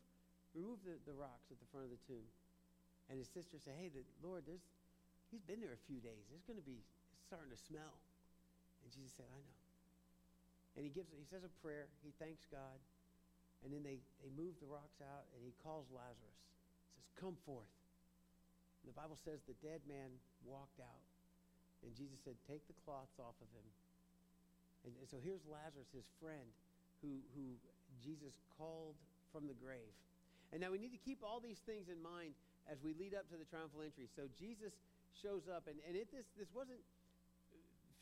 remove 0.55 0.79
the, 0.88 0.95
the 1.03 1.15
rocks 1.15 1.51
at 1.51 1.59
the 1.59 1.67
front 1.73 1.89
of 1.89 1.91
the 1.91 2.01
tomb. 2.07 2.23
And 3.09 3.17
his 3.17 3.27
sister 3.27 3.57
said, 3.57 3.73
Hey, 3.75 3.89
the, 3.89 4.05
Lord, 4.21 4.45
there's, 4.45 4.63
he's 5.33 5.41
been 5.41 5.59
there 5.59 5.73
a 5.73 5.83
few 5.89 5.97
days. 5.97 6.29
Going 6.45 6.61
to 6.61 6.65
be 6.65 6.85
starting 7.25 7.49
to 7.49 7.57
smell. 7.57 7.97
And 8.85 8.89
Jesus 8.93 9.17
said, 9.17 9.29
I 9.29 9.41
know. 9.41 9.59
And 10.77 10.85
he 10.85 10.93
gives, 10.93 11.09
he 11.13 11.25
says 11.25 11.41
a 11.41 11.53
prayer. 11.65 11.89
He 12.05 12.13
thanks 12.21 12.45
God. 12.49 12.77
And 13.65 13.73
then 13.73 13.83
they, 13.83 13.99
they 14.23 14.31
move 14.31 14.55
the 14.63 14.69
rocks 14.69 15.03
out, 15.03 15.27
and 15.35 15.43
he 15.43 15.51
calls 15.59 15.91
Lazarus. 15.91 16.39
He 16.95 17.01
says, 17.03 17.09
Come 17.19 17.35
forth. 17.43 17.69
The 18.87 18.95
Bible 18.95 19.19
says 19.19 19.43
the 19.43 19.57
dead 19.59 19.83
man 19.89 20.15
walked 20.47 20.79
out. 20.79 21.03
And 21.83 21.91
Jesus 21.91 22.21
said, 22.23 22.39
Take 22.47 22.63
the 22.69 22.77
cloths 22.85 23.19
off 23.19 23.35
of 23.43 23.49
him. 23.51 23.67
And, 24.87 24.93
and 25.03 25.07
so 25.11 25.19
here's 25.19 25.43
Lazarus, 25.43 25.91
his 25.91 26.07
friend, 26.21 26.47
who, 27.03 27.19
who 27.35 27.59
Jesus 27.99 28.39
called 28.55 28.95
from 29.35 29.45
the 29.45 29.57
grave. 29.59 29.93
And 30.55 30.63
now 30.63 30.71
we 30.71 30.79
need 30.79 30.95
to 30.95 31.03
keep 31.03 31.19
all 31.21 31.43
these 31.43 31.59
things 31.67 31.91
in 31.91 31.99
mind 32.01 32.33
as 32.69 32.77
we 32.85 32.93
lead 32.93 33.17
up 33.17 33.25
to 33.33 33.38
the 33.38 33.49
triumphal 33.49 33.81
entry. 33.81 34.05
So 34.15 34.29
Jesus 34.38 34.71
shows 35.17 35.49
up, 35.49 35.65
and, 35.65 35.75
and 35.89 35.97
it, 35.97 36.07
this, 36.13 36.29
this 36.38 36.47
wasn't, 36.53 36.79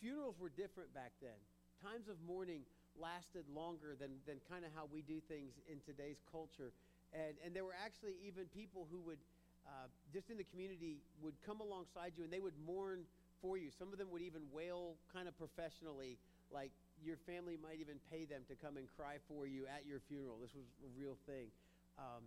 funerals 0.04 0.36
were 0.38 0.52
different 0.52 0.94
back 0.94 1.16
then. 1.24 1.40
Times 1.80 2.12
of 2.12 2.20
mourning 2.28 2.68
lasted 3.00 3.48
longer 3.50 3.96
than, 3.96 4.20
than 4.28 4.44
kind 4.50 4.66
of 4.66 4.74
how 4.76 4.90
we 4.92 5.02
do 5.06 5.24
things 5.32 5.56
in 5.72 5.80
today's 5.88 6.20
culture. 6.30 6.76
And, 7.16 7.40
and 7.46 7.56
there 7.56 7.64
were 7.64 7.78
actually 7.78 8.20
even 8.26 8.50
people 8.52 8.86
who 8.92 9.00
would 9.08 9.22
uh, 9.68 9.88
just 10.16 10.32
in 10.32 10.38
the 10.38 10.48
community 10.48 11.04
would 11.22 11.36
come 11.46 11.60
alongside 11.60 12.16
you 12.16 12.24
and 12.24 12.32
they 12.32 12.40
would 12.40 12.56
mourn 12.66 13.04
for 13.42 13.58
you. 13.58 13.70
Some 13.70 13.92
of 13.92 14.00
them 14.00 14.08
would 14.12 14.24
even 14.24 14.42
wail 14.52 14.96
kind 15.12 15.28
of 15.28 15.36
professionally, 15.38 16.18
like 16.52 16.72
your 17.04 17.18
family 17.28 17.60
might 17.62 17.80
even 17.80 18.00
pay 18.10 18.26
them 18.26 18.42
to 18.50 18.56
come 18.56 18.78
and 18.78 18.88
cry 18.98 19.20
for 19.28 19.46
you 19.46 19.68
at 19.68 19.86
your 19.86 20.00
funeral. 20.08 20.40
This 20.42 20.56
was 20.56 20.66
a 20.82 20.92
real 20.98 21.20
thing. 21.28 21.52
Um, 22.00 22.24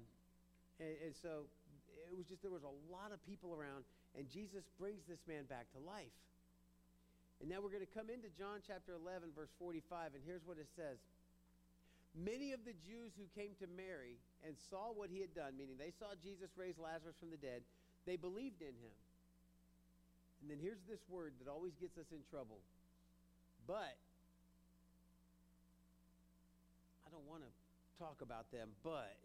and, 0.78 0.94
and 1.11 1.14
so 1.16 1.49
it 2.11 2.19
was 2.19 2.26
just, 2.26 2.43
there 2.43 2.50
was 2.50 2.67
a 2.67 2.76
lot 2.90 3.14
of 3.14 3.23
people 3.23 3.55
around, 3.55 3.87
and 4.19 4.26
Jesus 4.26 4.67
brings 4.76 5.07
this 5.07 5.23
man 5.31 5.47
back 5.47 5.71
to 5.73 5.81
life. 5.81 6.12
And 7.40 7.49
now 7.49 7.62
we're 7.62 7.73
going 7.73 7.87
to 7.87 7.97
come 7.97 8.11
into 8.11 8.29
John 8.37 8.61
chapter 8.67 8.93
11, 8.99 9.33
verse 9.33 9.55
45, 9.57 10.19
and 10.19 10.23
here's 10.26 10.45
what 10.45 10.59
it 10.59 10.69
says. 10.76 10.99
Many 12.12 12.52
of 12.52 12.67
the 12.67 12.75
Jews 12.85 13.14
who 13.14 13.25
came 13.38 13.55
to 13.62 13.71
Mary 13.71 14.19
and 14.43 14.59
saw 14.69 14.90
what 14.90 15.09
he 15.09 15.23
had 15.23 15.33
done, 15.33 15.55
meaning 15.55 15.79
they 15.79 15.95
saw 15.97 16.12
Jesus 16.19 16.50
raise 16.59 16.76
Lazarus 16.76 17.14
from 17.17 17.31
the 17.31 17.40
dead, 17.40 17.62
they 18.05 18.19
believed 18.19 18.61
in 18.61 18.75
him. 18.75 18.97
And 20.43 20.50
then 20.50 20.59
here's 20.59 20.83
this 20.90 21.00
word 21.09 21.33
that 21.38 21.49
always 21.49 21.73
gets 21.79 21.97
us 21.97 22.11
in 22.11 22.21
trouble. 22.29 22.59
But, 23.64 23.95
I 27.07 27.09
don't 27.14 27.25
want 27.31 27.47
to 27.47 27.52
talk 27.97 28.21
about 28.21 28.50
them, 28.50 28.75
but, 28.83 29.17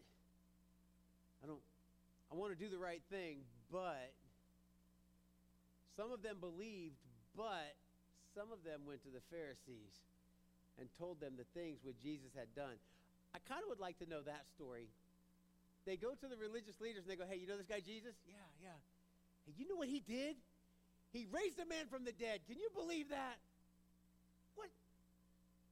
I 1.44 1.48
don't, 1.48 1.63
I 2.36 2.38
want 2.38 2.51
to 2.51 2.60
do 2.60 2.68
the 2.68 2.75
right 2.75 3.00
thing, 3.08 3.48
but, 3.72 4.12
some 5.96 6.12
of 6.12 6.20
them 6.20 6.36
believed, 6.44 7.00
but 7.32 7.80
some 8.36 8.51
of 8.51 8.60
them 8.68 8.84
went 8.84 9.08
to 9.08 9.12
the 9.15 9.24
Pharisees 9.32 9.96
and 10.75 10.92
told 11.00 11.24
them 11.24 11.39
the 11.39 11.48
things 11.56 11.80
which 11.88 11.96
Jesus 12.04 12.36
had 12.36 12.51
done. 12.51 12.75
I 13.32 13.39
kind 13.48 13.63
of 13.63 13.72
would 13.72 13.80
like 13.80 14.04
to 14.04 14.08
know 14.12 14.20
that 14.27 14.51
story. 14.51 14.92
They 15.88 15.96
go 15.96 16.12
to 16.12 16.27
the 16.27 16.36
religious 16.36 16.75
leaders 16.84 17.08
and 17.08 17.12
they 17.15 17.15
go, 17.15 17.24
Hey, 17.24 17.39
you 17.39 17.48
know 17.48 17.56
this 17.56 17.72
guy 17.72 17.80
Jesus? 17.80 18.20
Yeah, 18.27 18.44
yeah. 18.60 18.75
Hey, 19.48 19.56
you 19.56 19.63
know 19.72 19.80
what 19.80 19.88
he 19.88 20.04
did? 20.04 20.36
He 21.15 21.32
raised 21.32 21.56
a 21.63 21.68
man 21.72 21.88
from 21.88 22.04
the 22.04 22.12
dead. 22.12 22.44
Can 22.51 22.60
you 22.60 22.68
believe 22.75 23.15
that? 23.15 23.39
What? 24.60 24.68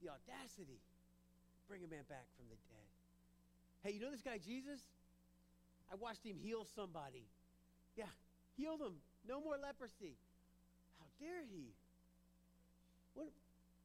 The 0.00 0.08
audacity. 0.08 0.80
Bring 1.68 1.84
a 1.84 1.90
man 1.92 2.08
back 2.08 2.24
from 2.40 2.48
the 2.48 2.56
dead. 2.72 2.88
Hey, 3.84 3.92
you 3.92 4.00
know 4.00 4.08
this 4.08 4.24
guy 4.24 4.40
Jesus? 4.40 4.80
I 5.92 5.96
watched 5.96 6.24
him 6.24 6.36
heal 6.40 6.66
somebody. 6.74 7.26
Yeah, 7.96 8.10
heal 8.56 8.76
them. 8.76 8.94
No 9.28 9.40
more 9.40 9.56
leprosy. 9.60 10.16
How 10.98 11.06
dare 11.20 11.44
he? 11.48 11.72
What? 13.14 13.28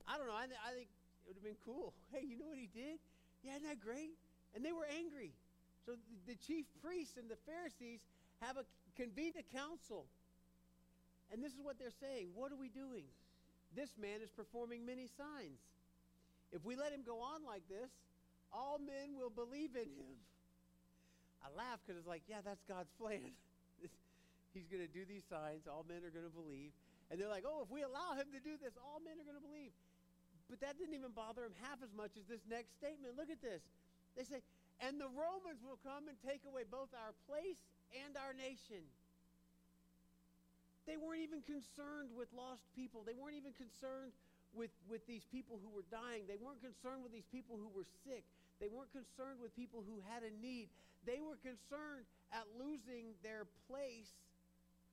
I 0.07 0.17
don't 0.17 0.27
know. 0.27 0.35
I, 0.35 0.47
th- 0.47 0.59
I 0.65 0.73
think 0.73 0.87
it 0.89 1.27
would 1.27 1.37
have 1.37 1.45
been 1.45 1.61
cool. 1.65 1.93
Hey, 2.11 2.25
you 2.25 2.37
know 2.39 2.47
what 2.49 2.57
he 2.57 2.69
did? 2.73 2.97
Yeah, 3.43 3.55
isn't 3.55 3.67
that 3.67 3.79
great? 3.79 4.17
And 4.55 4.65
they 4.65 4.73
were 4.73 4.87
angry. 4.89 5.31
So 5.85 5.93
the, 5.93 6.33
the 6.33 6.37
chief 6.41 6.65
priests 6.83 7.17
and 7.17 7.29
the 7.29 7.37
Pharisees 7.45 8.01
have 8.41 8.57
a 8.57 8.65
convened 8.97 9.35
a 9.39 9.45
council. 9.55 10.05
And 11.31 11.43
this 11.43 11.53
is 11.53 11.61
what 11.61 11.77
they're 11.77 11.93
saying. 12.01 12.33
What 12.33 12.51
are 12.51 12.59
we 12.59 12.69
doing? 12.69 13.05
This 13.75 13.93
man 14.01 14.19
is 14.21 14.29
performing 14.33 14.85
many 14.85 15.05
signs. 15.05 15.61
If 16.51 16.65
we 16.65 16.75
let 16.75 16.91
him 16.91 17.05
go 17.05 17.21
on 17.21 17.45
like 17.45 17.61
this, 17.69 17.89
all 18.51 18.79
men 18.79 19.13
will 19.13 19.29
believe 19.29 19.75
in 19.75 19.85
him. 19.93 20.17
I 21.39 21.47
laugh 21.55 21.79
because 21.83 21.99
it's 21.99 22.09
like, 22.09 22.23
yeah, 22.27 22.43
that's 22.43 22.63
God's 22.67 22.91
plan. 22.99 23.31
He's 24.55 24.67
going 24.67 24.83
to 24.83 24.91
do 24.91 25.07
these 25.07 25.23
signs. 25.27 25.65
All 25.65 25.85
men 25.87 26.03
are 26.03 26.11
going 26.11 26.27
to 26.27 26.35
believe. 26.35 26.75
And 27.09 27.17
they're 27.17 27.31
like, 27.31 27.47
oh, 27.47 27.65
if 27.65 27.71
we 27.71 27.81
allow 27.81 28.13
him 28.13 28.29
to 28.35 28.41
do 28.43 28.59
this, 28.59 28.75
all 28.77 29.01
men 29.01 29.17
are 29.17 29.25
going 29.25 29.39
to 29.39 29.43
believe. 29.45 29.73
But 30.49 30.61
that 30.65 30.77
didn't 30.77 30.97
even 30.97 31.13
bother 31.13 31.45
him 31.45 31.53
half 31.61 31.81
as 31.85 31.93
much 31.93 32.17
as 32.17 32.25
this 32.25 32.41
next 32.49 32.73
statement. 32.77 33.17
Look 33.17 33.29
at 33.29 33.41
this. 33.41 33.61
They 34.17 34.25
say, 34.25 34.41
and 34.81 34.97
the 34.97 35.09
Romans 35.13 35.61
will 35.61 35.77
come 35.81 36.09
and 36.09 36.17
take 36.25 36.41
away 36.45 36.65
both 36.65 36.89
our 36.97 37.13
place 37.29 37.61
and 37.93 38.17
our 38.17 38.33
nation. 38.33 38.81
They 40.89 40.97
weren't 40.97 41.21
even 41.21 41.45
concerned 41.45 42.09
with 42.17 42.33
lost 42.33 42.65
people. 42.73 43.05
They 43.05 43.13
weren't 43.13 43.37
even 43.37 43.53
concerned 43.53 44.09
with, 44.59 44.75
with 44.91 45.07
these 45.07 45.23
people 45.31 45.55
who 45.63 45.71
were 45.71 45.87
dying. 45.87 46.27
They 46.27 46.35
weren't 46.35 46.59
concerned 46.59 46.99
with 47.07 47.15
these 47.15 47.27
people 47.31 47.55
who 47.55 47.71
were 47.71 47.87
sick. 48.03 48.27
They 48.59 48.67
weren't 48.67 48.91
concerned 48.91 49.39
with 49.39 49.55
people 49.55 49.87
who 49.87 50.03
had 50.11 50.27
a 50.27 50.33
need. 50.43 50.67
They 51.07 51.23
were 51.23 51.39
concerned 51.39 52.03
at 52.35 52.43
losing 52.59 53.15
their 53.23 53.47
place 53.71 54.11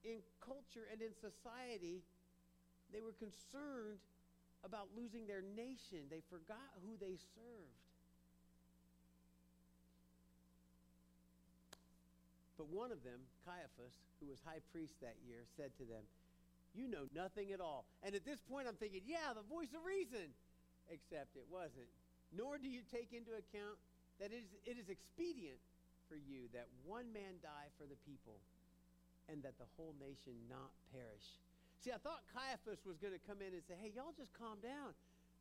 in 0.06 0.22
culture 0.38 0.86
and 0.86 1.02
in 1.02 1.10
society. 1.18 2.06
They 2.94 3.02
were 3.02 3.18
concerned 3.18 3.98
about 4.62 4.94
losing 4.94 5.26
their 5.26 5.42
nation. 5.42 6.06
They 6.06 6.22
forgot 6.30 6.70
who 6.86 6.94
they 7.02 7.18
served. 7.34 7.82
But 12.56 12.70
one 12.72 12.94
of 12.94 13.02
them, 13.04 13.20
Caiaphas, 13.44 13.98
who 14.22 14.30
was 14.30 14.38
high 14.46 14.64
priest 14.72 14.94
that 15.02 15.18
year, 15.28 15.44
said 15.58 15.76
to 15.76 15.84
them, 15.84 16.06
You 16.76 16.92
know 16.92 17.08
nothing 17.16 17.56
at 17.56 17.60
all. 17.60 17.88
And 18.04 18.14
at 18.14 18.28
this 18.28 18.44
point, 18.44 18.68
I'm 18.68 18.76
thinking, 18.76 19.00
Yeah, 19.08 19.32
the 19.32 19.46
voice 19.48 19.72
of 19.72 19.80
reason. 19.82 20.36
Except 20.92 21.34
it 21.34 21.48
wasn't. 21.50 21.90
Nor 22.30 22.58
do 22.58 22.68
you 22.68 22.84
take 22.86 23.10
into 23.10 23.32
account 23.34 23.80
that 24.20 24.30
it 24.30 24.44
is, 24.44 24.50
it 24.62 24.76
is 24.78 24.86
expedient 24.86 25.58
for 26.06 26.14
you 26.14 26.46
that 26.54 26.70
one 26.86 27.10
man 27.10 27.42
die 27.42 27.72
for 27.74 27.88
the 27.90 27.98
people 28.06 28.38
and 29.26 29.42
that 29.42 29.58
the 29.58 29.66
whole 29.74 29.94
nation 29.98 30.36
not 30.46 30.70
perish. 30.94 31.42
See, 31.82 31.90
I 31.90 31.98
thought 31.98 32.22
Caiaphas 32.30 32.86
was 32.86 32.98
going 33.02 33.14
to 33.14 33.22
come 33.26 33.42
in 33.42 33.50
and 33.50 33.62
say, 33.66 33.74
Hey, 33.74 33.90
y'all 33.94 34.14
just 34.14 34.30
calm 34.36 34.62
down. 34.62 34.94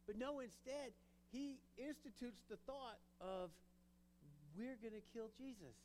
But 0.09 0.17
no, 0.17 0.41
instead, 0.41 0.93
he 1.29 1.61
institutes 1.77 2.41
the 2.49 2.57
thought 2.65 2.97
of, 3.21 3.53
We're 4.57 4.77
going 4.81 4.97
to 4.97 5.05
kill 5.13 5.29
Jesus. 5.37 5.77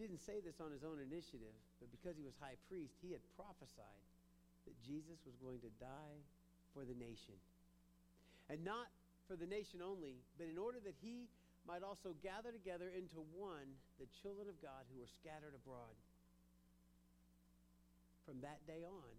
Didn't 0.00 0.24
say 0.24 0.40
this 0.40 0.56
on 0.58 0.72
his 0.72 0.82
own 0.82 0.96
initiative, 0.98 1.52
but 1.76 1.92
because 1.92 2.16
he 2.16 2.24
was 2.24 2.32
high 2.40 2.56
priest, 2.66 2.96
he 3.04 3.12
had 3.12 3.20
prophesied 3.36 4.04
that 4.64 4.76
Jesus 4.80 5.20
was 5.28 5.36
going 5.38 5.60
to 5.60 5.72
die 5.76 6.18
for 6.72 6.88
the 6.88 6.96
nation. 6.96 7.36
And 8.48 8.64
not 8.64 8.88
for 9.28 9.36
the 9.36 9.46
nation 9.46 9.84
only, 9.84 10.18
but 10.40 10.48
in 10.48 10.58
order 10.58 10.80
that 10.82 10.96
he 11.04 11.28
might 11.68 11.84
also 11.84 12.16
gather 12.24 12.50
together 12.50 12.88
into 12.88 13.20
one 13.36 13.68
the 14.00 14.08
children 14.24 14.48
of 14.48 14.56
God 14.64 14.88
who 14.88 14.98
were 14.98 15.12
scattered 15.20 15.52
abroad. 15.52 15.94
From 18.24 18.40
that 18.40 18.64
day 18.64 18.86
on, 18.86 19.12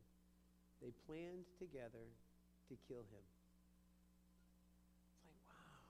they 0.82 0.92
planned 1.06 1.46
together 1.62 2.10
to 2.72 2.74
kill 2.90 3.06
him. 3.12 3.26
It's 5.14 5.24
like, 5.28 5.42
wow. 5.52 5.84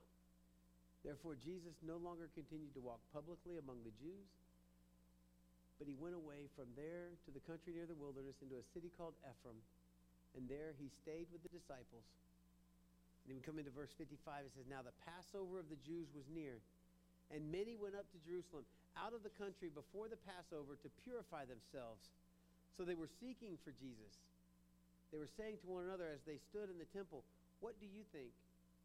Therefore, 1.06 1.40
Jesus 1.40 1.78
no 1.86 1.96
longer 2.02 2.28
continued 2.36 2.76
to 2.76 2.84
walk 2.84 3.00
publicly 3.16 3.56
among 3.62 3.86
the 3.88 3.96
Jews 3.96 4.41
but 5.82 5.90
he 5.90 5.98
went 5.98 6.14
away 6.14 6.46
from 6.54 6.70
there 6.78 7.10
to 7.26 7.34
the 7.34 7.42
country 7.42 7.74
near 7.74 7.90
the 7.90 7.98
wilderness 7.98 8.38
into 8.46 8.54
a 8.54 8.66
city 8.70 8.94
called 8.94 9.18
Ephraim. 9.26 9.58
And 10.38 10.46
there 10.46 10.78
he 10.78 10.94
stayed 11.02 11.26
with 11.34 11.42
the 11.42 11.50
disciples. 11.50 12.06
And 13.26 13.34
then 13.34 13.42
we 13.42 13.42
come 13.42 13.58
into 13.58 13.74
verse 13.74 13.90
55. 13.98 14.14
It 14.46 14.54
says, 14.54 14.70
Now 14.70 14.86
the 14.86 14.94
Passover 15.10 15.58
of 15.58 15.74
the 15.74 15.82
Jews 15.82 16.06
was 16.14 16.30
near, 16.30 16.62
and 17.34 17.50
many 17.50 17.74
went 17.74 17.98
up 17.98 18.06
to 18.14 18.22
Jerusalem 18.22 18.62
out 18.94 19.18
of 19.18 19.26
the 19.26 19.34
country 19.42 19.74
before 19.74 20.06
the 20.06 20.22
Passover 20.22 20.78
to 20.86 20.90
purify 21.02 21.50
themselves. 21.50 22.14
So 22.78 22.86
they 22.86 22.94
were 22.94 23.10
seeking 23.18 23.58
for 23.66 23.74
Jesus. 23.74 24.14
They 25.10 25.18
were 25.18 25.34
saying 25.34 25.66
to 25.66 25.68
one 25.68 25.90
another 25.90 26.14
as 26.14 26.22
they 26.30 26.38
stood 26.54 26.70
in 26.70 26.78
the 26.78 26.90
temple, 26.94 27.26
What 27.58 27.82
do 27.82 27.90
you 27.90 28.06
think? 28.14 28.30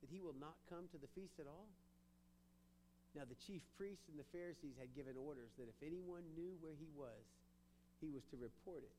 That 0.01 0.09
he 0.09 0.25
will 0.25 0.37
not 0.41 0.57
come 0.73 0.89
to 0.97 0.99
the 1.01 1.13
feast 1.13 1.37
at 1.37 1.45
all? 1.45 1.69
Now, 3.17 3.25
the 3.25 3.41
chief 3.49 3.65
priests 3.81 4.05
and 4.13 4.21
the 4.21 4.29
Pharisees 4.29 4.77
had 4.77 4.93
given 4.93 5.17
orders 5.17 5.49
that 5.57 5.73
if 5.73 5.81
anyone 5.81 6.21
knew 6.37 6.53
where 6.61 6.77
he 6.77 6.93
was, 6.93 7.25
he 8.05 8.13
was 8.13 8.21
to 8.29 8.37
report 8.37 8.85
it 8.85 8.93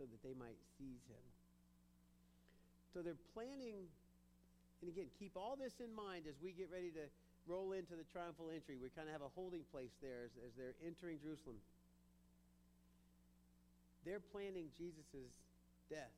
so 0.00 0.08
that 0.08 0.20
they 0.24 0.32
might 0.32 0.56
seize 0.80 1.04
him. 1.04 1.26
So 2.96 3.04
they're 3.04 3.20
planning, 3.36 3.84
and 4.80 4.88
again, 4.88 5.12
keep 5.20 5.36
all 5.36 5.52
this 5.52 5.76
in 5.84 5.92
mind 5.92 6.24
as 6.24 6.40
we 6.40 6.56
get 6.56 6.72
ready 6.72 6.88
to 6.96 7.12
roll 7.44 7.76
into 7.76 7.92
the 7.92 8.08
triumphal 8.08 8.48
entry. 8.48 8.80
We 8.80 8.88
kind 8.96 9.04
of 9.04 9.12
have 9.12 9.20
a 9.20 9.32
holding 9.36 9.68
place 9.68 9.92
there 10.00 10.24
as, 10.24 10.32
as 10.48 10.56
they're 10.56 10.76
entering 10.80 11.20
Jerusalem. 11.20 11.60
They're 14.08 14.24
planning 14.32 14.72
Jesus' 14.80 15.28
death. 15.92 16.16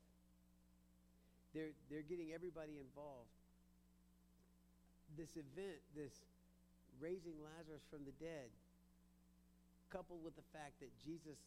They're, 1.51 1.75
they're 1.91 2.07
getting 2.07 2.31
everybody 2.31 2.79
involved. 2.79 3.35
This 5.19 5.35
event, 5.35 5.83
this 5.99 6.15
raising 7.01 7.35
Lazarus 7.41 7.83
from 7.89 8.05
the 8.05 8.15
dead, 8.21 8.53
coupled 9.91 10.23
with 10.23 10.37
the 10.37 10.47
fact 10.55 10.79
that 10.85 10.93
Jesus 11.03 11.41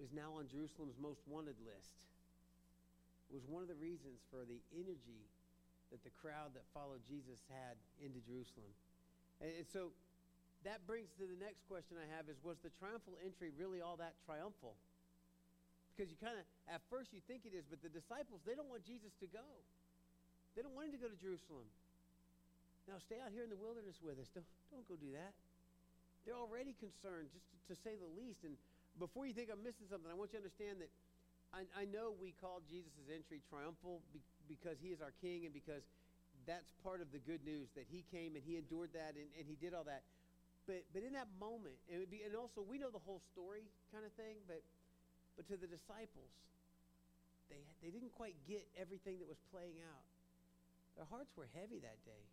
is 0.00 0.10
now 0.10 0.34
on 0.34 0.50
Jerusalem's 0.50 0.98
most 0.98 1.22
wanted 1.30 1.54
list, 1.62 1.94
was 3.30 3.46
one 3.46 3.62
of 3.62 3.70
the 3.70 3.78
reasons 3.78 4.18
for 4.32 4.42
the 4.42 4.58
energy 4.74 5.22
that 5.94 6.02
the 6.02 6.10
crowd 6.18 6.56
that 6.58 6.66
followed 6.74 7.04
Jesus 7.06 7.38
had 7.46 7.78
into 8.02 8.18
Jerusalem. 8.26 8.72
And, 9.38 9.62
and 9.62 9.66
so 9.68 9.94
that 10.66 10.82
brings 10.88 11.12
to 11.20 11.28
the 11.28 11.38
next 11.38 11.62
question 11.70 12.00
I 12.00 12.08
have 12.16 12.26
is 12.26 12.40
was 12.42 12.58
the 12.64 12.72
triumphal 12.80 13.20
entry 13.22 13.52
really 13.54 13.84
all 13.84 14.00
that 14.00 14.16
triumphal? 14.24 14.74
Because 15.94 16.10
you 16.10 16.18
kind 16.18 16.34
of, 16.34 16.44
at 16.66 16.82
first 16.90 17.14
you 17.14 17.22
think 17.30 17.46
it 17.46 17.54
is, 17.54 17.62
but 17.70 17.78
the 17.78 17.92
disciples, 17.92 18.42
they 18.42 18.58
don't 18.58 18.66
want 18.66 18.82
Jesus 18.82 19.14
to 19.22 19.30
go. 19.30 19.46
They 20.58 20.66
don't 20.66 20.74
want 20.74 20.90
him 20.90 20.98
to 20.98 21.02
go 21.06 21.06
to 21.06 21.18
Jerusalem. 21.18 21.70
Now, 22.90 22.98
stay 22.98 23.22
out 23.22 23.30
here 23.30 23.46
in 23.46 23.50
the 23.50 23.58
wilderness 23.58 24.02
with 24.02 24.18
us. 24.18 24.26
Don't, 24.34 24.46
don't 24.74 24.88
go 24.90 24.98
do 24.98 25.14
that. 25.14 25.30
They're 26.26 26.38
already 26.38 26.74
concerned, 26.82 27.30
just 27.30 27.46
to, 27.54 27.56
to 27.70 27.74
say 27.86 27.94
the 27.94 28.10
least. 28.18 28.42
And 28.42 28.58
before 28.98 29.24
you 29.24 29.32
think 29.32 29.54
I'm 29.54 29.62
missing 29.62 29.86
something, 29.86 30.10
I 30.10 30.18
want 30.18 30.34
you 30.34 30.42
to 30.42 30.44
understand 30.44 30.82
that 30.82 30.90
I, 31.54 31.62
I 31.78 31.84
know 31.86 32.18
we 32.18 32.34
call 32.42 32.58
Jesus' 32.66 33.06
entry 33.06 33.38
triumphal 33.46 34.02
be, 34.10 34.18
because 34.50 34.74
he 34.82 34.90
is 34.90 34.98
our 34.98 35.14
king 35.22 35.46
and 35.46 35.54
because 35.54 35.86
that's 36.42 36.74
part 36.82 36.98
of 36.98 37.08
the 37.14 37.22
good 37.22 37.40
news 37.46 37.70
that 37.78 37.86
he 37.86 38.02
came 38.10 38.34
and 38.34 38.42
he 38.42 38.58
endured 38.58 38.90
that 38.98 39.14
and, 39.14 39.30
and 39.38 39.46
he 39.46 39.54
did 39.62 39.72
all 39.72 39.86
that. 39.86 40.02
But, 40.66 40.82
but 40.96 41.04
in 41.04 41.12
that 41.14 41.28
moment, 41.38 41.76
and, 41.92 42.02
be, 42.08 42.24
and 42.24 42.34
also 42.34 42.64
we 42.64 42.80
know 42.80 42.90
the 42.90 43.02
whole 43.04 43.20
story 43.36 43.62
kind 43.94 44.02
of 44.02 44.12
thing, 44.18 44.40
but, 44.48 44.64
but 45.38 45.44
to 45.52 45.60
the 45.60 45.68
disciples, 45.68 46.32
they, 47.52 47.60
they 47.84 47.92
didn't 47.92 48.16
quite 48.16 48.34
get 48.48 48.64
everything 48.80 49.20
that 49.20 49.28
was 49.28 49.38
playing 49.52 49.76
out. 49.84 50.04
Their 50.96 51.06
hearts 51.12 51.30
were 51.36 51.46
heavy 51.52 51.84
that 51.84 52.00
day. 52.08 52.24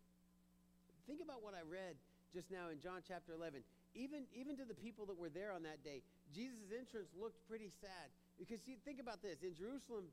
Think 1.05 1.19
about 1.19 1.43
what 1.43 1.51
I 1.51 1.62
read 1.67 2.00
just 2.33 2.50
now 2.50 2.71
in 2.71 2.79
John 2.79 3.03
chapter 3.03 3.35
11. 3.35 3.61
Even, 3.93 4.23
even 4.31 4.55
to 4.55 4.63
the 4.63 4.75
people 4.75 5.05
that 5.11 5.19
were 5.19 5.31
there 5.31 5.51
on 5.51 5.63
that 5.67 5.83
day, 5.83 6.00
Jesus' 6.31 6.71
entrance 6.71 7.11
looked 7.15 7.39
pretty 7.51 7.71
sad. 7.83 8.07
Because 8.39 8.63
see, 8.63 8.79
think 8.88 9.03
about 9.03 9.19
this. 9.19 9.43
In 9.43 9.51
Jerusalem, 9.51 10.07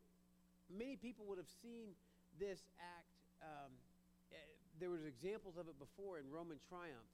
many 0.66 0.98
people 0.98 1.24
would 1.30 1.38
have 1.38 1.50
seen 1.62 1.94
this 2.42 2.58
act. 2.82 3.10
Um, 3.38 3.70
eh, 4.34 4.38
there 4.82 4.90
was 4.90 5.06
examples 5.06 5.54
of 5.54 5.70
it 5.70 5.78
before 5.78 6.18
in 6.18 6.26
Roman 6.26 6.58
triumph, 6.66 7.10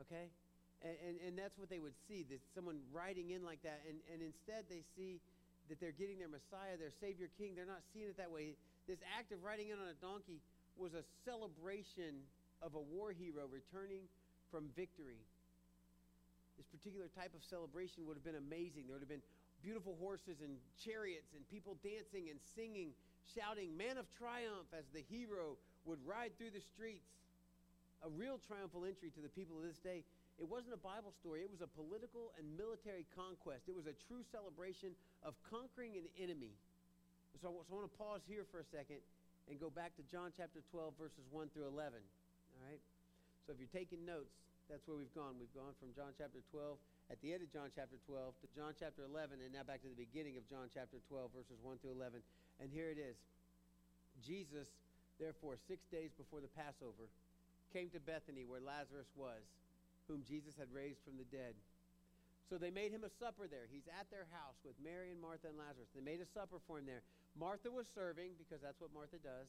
okay? 0.00 0.32
And, 0.80 0.96
and, 1.04 1.14
and 1.20 1.32
that's 1.36 1.60
what 1.60 1.68
they 1.68 1.78
would 1.78 1.96
see, 2.08 2.24
that 2.32 2.40
someone 2.56 2.80
riding 2.96 3.36
in 3.36 3.44
like 3.44 3.60
that. 3.62 3.84
And, 3.84 4.00
and 4.08 4.24
instead 4.24 4.64
they 4.72 4.80
see 4.96 5.20
that 5.68 5.78
they're 5.78 5.94
getting 5.94 6.18
their 6.18 6.32
Messiah, 6.32 6.80
their 6.80 6.92
Savior 6.98 7.28
King. 7.38 7.54
They're 7.54 7.68
not 7.68 7.84
seeing 7.94 8.10
it 8.10 8.18
that 8.18 8.32
way. 8.32 8.58
This 8.88 8.98
act 9.16 9.30
of 9.30 9.44
riding 9.44 9.70
in 9.70 9.78
on 9.78 9.86
a 9.86 9.98
donkey 10.02 10.42
was 10.80 10.96
a 10.96 11.06
celebration 11.22 12.26
of 12.58 12.74
a 12.74 12.82
war 12.82 13.14
hero 13.14 13.46
returning 13.46 14.08
from 14.50 14.68
victory. 14.76 15.22
This 16.58 16.66
particular 16.68 17.08
type 17.08 17.32
of 17.32 17.40
celebration 17.40 18.04
would 18.04 18.20
have 18.20 18.26
been 18.26 18.36
amazing. 18.36 18.84
There 18.84 18.98
would 18.98 19.06
have 19.06 19.08
been 19.08 19.24
beautiful 19.62 19.96
horses 19.96 20.44
and 20.44 20.60
chariots 20.76 21.32
and 21.32 21.46
people 21.48 21.80
dancing 21.80 22.28
and 22.28 22.36
singing 22.56 22.92
shouting, 23.32 23.72
Man 23.76 23.96
of 23.96 24.10
triumph, 24.18 24.68
as 24.74 24.84
the 24.92 25.04
hero 25.08 25.56
would 25.86 26.00
ride 26.04 26.34
through 26.36 26.52
the 26.52 26.60
streets. 26.60 27.06
A 28.04 28.10
real 28.10 28.40
triumphal 28.40 28.88
entry 28.88 29.12
to 29.12 29.20
the 29.20 29.28
people 29.32 29.60
of 29.60 29.64
this 29.64 29.78
day. 29.80 30.04
It 30.40 30.48
wasn't 30.48 30.72
a 30.72 30.80
Bible 30.80 31.12
story, 31.20 31.44
it 31.44 31.52
was 31.52 31.60
a 31.60 31.68
political 31.68 32.32
and 32.40 32.48
military 32.56 33.04
conquest. 33.12 33.68
It 33.68 33.76
was 33.76 33.84
a 33.84 33.96
true 34.08 34.24
celebration 34.32 34.96
of 35.20 35.36
conquering 35.44 36.00
an 36.00 36.08
enemy. 36.16 36.56
So, 37.44 37.52
I 37.52 37.68
want 37.72 37.84
to 37.84 37.94
pause 37.96 38.24
here 38.24 38.48
for 38.48 38.60
a 38.60 38.68
second 38.72 39.04
and 39.48 39.60
go 39.60 39.68
back 39.68 39.96
to 39.96 40.02
John 40.08 40.32
chapter 40.36 40.64
12, 40.72 40.96
verses 40.96 41.24
1 41.28 41.52
through 41.52 41.68
11. 41.68 42.00
All 42.00 42.62
right? 42.68 42.80
So 43.46 43.52
if 43.54 43.58
you're 43.58 43.72
taking 43.72 44.04
notes, 44.04 44.32
that's 44.70 44.86
where 44.86 44.94
we've 44.94 45.12
gone. 45.16 45.34
We've 45.40 45.52
gone 45.56 45.74
from 45.82 45.90
John 45.98 46.14
chapter 46.14 46.38
12, 46.54 46.78
at 47.10 47.18
the 47.26 47.34
end 47.34 47.42
of 47.42 47.50
John 47.50 47.74
chapter 47.74 47.98
12, 48.06 48.38
to 48.38 48.46
John 48.54 48.70
chapter 48.78 49.02
11, 49.02 49.42
and 49.42 49.50
now 49.50 49.66
back 49.66 49.82
to 49.82 49.90
the 49.90 49.98
beginning 49.98 50.38
of 50.38 50.46
John 50.46 50.70
chapter 50.70 51.02
12, 51.10 51.34
verses 51.34 51.58
1 51.58 51.82
through 51.82 51.98
11. 51.98 52.22
And 52.62 52.70
here 52.70 52.86
it 52.86 53.02
is 53.02 53.18
Jesus, 54.22 54.70
therefore, 55.18 55.58
six 55.66 55.82
days 55.90 56.14
before 56.14 56.38
the 56.38 56.52
Passover, 56.54 57.10
came 57.74 57.90
to 57.90 57.98
Bethany 57.98 58.46
where 58.46 58.62
Lazarus 58.62 59.10
was, 59.18 59.42
whom 60.06 60.22
Jesus 60.22 60.54
had 60.54 60.70
raised 60.70 61.02
from 61.02 61.18
the 61.18 61.26
dead. 61.34 61.58
So 62.50 62.58
they 62.58 62.74
made 62.74 62.90
him 62.90 63.06
a 63.06 63.12
supper 63.22 63.46
there. 63.46 63.70
He's 63.70 63.86
at 63.94 64.10
their 64.10 64.26
house 64.34 64.58
with 64.66 64.74
Mary 64.82 65.14
and 65.14 65.22
Martha 65.22 65.50
and 65.50 65.58
Lazarus. 65.58 65.90
They 65.94 66.02
made 66.02 66.18
a 66.18 66.26
supper 66.34 66.58
for 66.66 66.82
him 66.82 66.86
there. 66.86 67.02
Martha 67.38 67.70
was 67.70 67.86
serving 67.94 68.34
because 68.42 68.58
that's 68.58 68.82
what 68.82 68.90
Martha 68.90 69.22
does. 69.22 69.46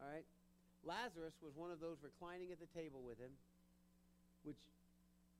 All 0.00 0.08
right? 0.08 0.28
Lazarus 0.82 1.38
was 1.38 1.54
one 1.54 1.70
of 1.70 1.78
those 1.78 2.02
reclining 2.02 2.50
at 2.50 2.58
the 2.58 2.70
table 2.74 3.02
with 3.06 3.18
him, 3.18 3.30
which 4.42 4.58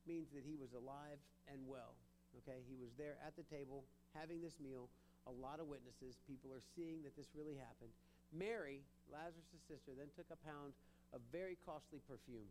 means 0.06 0.30
that 0.34 0.46
he 0.46 0.54
was 0.54 0.70
alive 0.72 1.18
and 1.50 1.58
well. 1.66 1.98
Okay? 2.42 2.62
He 2.66 2.78
was 2.78 2.94
there 2.94 3.18
at 3.26 3.34
the 3.34 3.46
table 3.50 3.82
having 4.14 4.40
this 4.40 4.58
meal. 4.62 4.86
A 5.30 5.34
lot 5.34 5.62
of 5.62 5.70
witnesses. 5.70 6.18
People 6.26 6.50
are 6.50 6.62
seeing 6.74 7.02
that 7.06 7.14
this 7.14 7.30
really 7.34 7.54
happened. 7.54 7.94
Mary, 8.34 8.82
Lazarus' 9.06 9.62
sister, 9.70 9.94
then 9.94 10.10
took 10.14 10.26
a 10.34 10.40
pound 10.42 10.74
of 11.14 11.20
very 11.30 11.58
costly 11.62 12.00
perfume, 12.08 12.48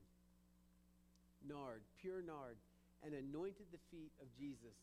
nard, 1.43 1.81
pure 1.99 2.21
nard, 2.21 2.55
and 3.01 3.11
anointed 3.17 3.67
the 3.73 3.81
feet 3.89 4.13
of 4.21 4.29
Jesus 4.37 4.77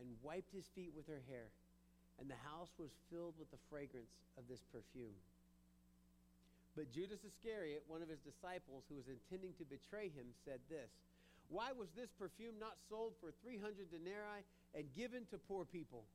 and 0.00 0.08
wiped 0.24 0.50
his 0.50 0.64
feet 0.72 0.90
with 0.96 1.06
her 1.06 1.20
hair 1.28 1.52
and 2.20 2.28
the 2.28 2.36
house 2.44 2.68
was 2.76 2.92
filled 3.08 3.34
with 3.40 3.50
the 3.50 3.56
fragrance 3.72 4.12
of 4.36 4.44
this 4.44 4.60
perfume. 4.68 5.16
But 6.80 6.96
Judas 6.96 7.20
Iscariot, 7.20 7.84
one 7.92 8.00
of 8.00 8.08
his 8.08 8.24
disciples 8.24 8.88
who 8.88 8.96
was 8.96 9.04
intending 9.04 9.52
to 9.60 9.68
betray 9.68 10.08
him, 10.08 10.32
said 10.48 10.64
this 10.72 10.88
Why 11.52 11.76
was 11.76 11.92
this 11.92 12.08
perfume 12.16 12.56
not 12.56 12.80
sold 12.88 13.12
for 13.20 13.36
300 13.44 13.92
denarii 13.92 14.40
and 14.72 14.88
given 14.96 15.28
to 15.28 15.36
poor 15.36 15.68
people? 15.68 16.08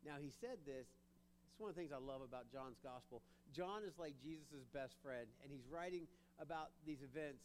Now, 0.00 0.16
he 0.16 0.32
said 0.32 0.64
this. 0.64 0.88
It's 1.44 1.60
one 1.60 1.68
of 1.68 1.76
the 1.76 1.84
things 1.84 1.92
I 1.92 2.00
love 2.00 2.24
about 2.24 2.48
John's 2.48 2.80
gospel. 2.80 3.20
John 3.52 3.84
is 3.84 3.92
like 4.00 4.16
Jesus' 4.24 4.64
best 4.72 4.96
friend, 5.04 5.28
and 5.44 5.52
he's 5.52 5.68
writing 5.68 6.08
about 6.40 6.72
these 6.88 7.04
events. 7.04 7.44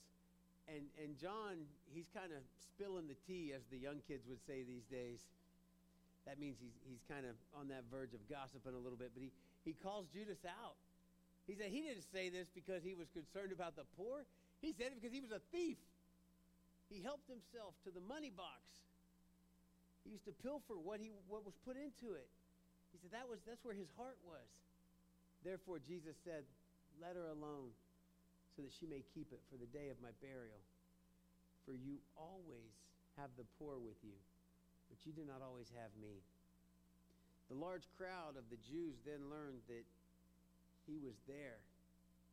And, 0.71 0.87
and 1.03 1.19
John, 1.19 1.67
he's 1.91 2.07
kind 2.15 2.31
of 2.31 2.39
spilling 2.63 3.11
the 3.11 3.19
tea, 3.27 3.51
as 3.51 3.67
the 3.75 3.77
young 3.77 3.99
kids 4.07 4.23
would 4.23 4.39
say 4.47 4.63
these 4.63 4.87
days 4.87 5.27
that 6.23 6.39
means 6.39 6.55
he's, 6.63 6.79
he's 6.87 7.03
kind 7.11 7.27
of 7.27 7.35
on 7.59 7.67
that 7.75 7.83
verge 7.91 8.15
of 8.15 8.23
gossiping 8.31 8.71
a 8.71 8.79
little 8.79 8.97
bit, 8.97 9.11
but 9.11 9.19
he, 9.19 9.35
he 9.67 9.75
calls 9.75 10.07
Judas 10.15 10.39
out. 10.47 10.79
He 11.49 11.57
said 11.57 11.73
he 11.73 11.81
didn't 11.81 12.05
say 12.13 12.29
this 12.29 12.45
because 12.53 12.85
he 12.85 12.93
was 12.93 13.09
concerned 13.09 13.49
about 13.49 13.73
the 13.73 13.89
poor. 13.97 14.21
He 14.61 14.69
said 14.77 14.93
it 14.93 15.01
because 15.01 15.09
he 15.09 15.17
was 15.17 15.33
a 15.33 15.41
thief. 15.49 15.81
He 16.93 17.01
helped 17.01 17.25
himself 17.25 17.73
to 17.85 17.89
the 17.89 18.05
money 18.05 18.29
box. 18.29 18.61
He 20.05 20.13
used 20.13 20.29
to 20.29 20.35
pilfer 20.45 20.77
what, 20.77 21.01
he, 21.01 21.09
what 21.25 21.41
was 21.41 21.57
put 21.65 21.73
into 21.73 22.13
it. 22.13 22.29
He 22.93 23.01
said 23.01 23.09
that 23.17 23.25
was, 23.25 23.41
that's 23.49 23.65
where 23.65 23.73
his 23.73 23.89
heart 23.97 24.21
was. 24.21 24.45
Therefore, 25.41 25.81
Jesus 25.81 26.13
said, 26.21 26.45
Let 27.01 27.17
her 27.17 27.33
alone 27.33 27.73
so 28.53 28.61
that 28.61 28.73
she 28.77 28.85
may 28.85 29.01
keep 29.17 29.33
it 29.33 29.41
for 29.49 29.57
the 29.57 29.69
day 29.73 29.89
of 29.89 29.97
my 30.05 30.13
burial. 30.21 30.61
For 31.65 31.73
you 31.73 31.97
always 32.13 32.73
have 33.17 33.33
the 33.37 33.45
poor 33.57 33.81
with 33.81 33.97
you 34.05 34.17
but 34.89 34.97
you 35.05 35.13
do 35.13 35.23
not 35.23 35.45
always 35.45 35.69
have 35.77 35.93
me. 36.01 36.25
The 37.53 37.57
large 37.57 37.85
crowd 37.93 38.37
of 38.37 38.49
the 38.49 38.61
Jews 38.65 38.97
then 39.05 39.29
learned 39.29 39.61
that 39.69 39.85
he 40.89 40.97
was 40.97 41.13
there, 41.29 41.61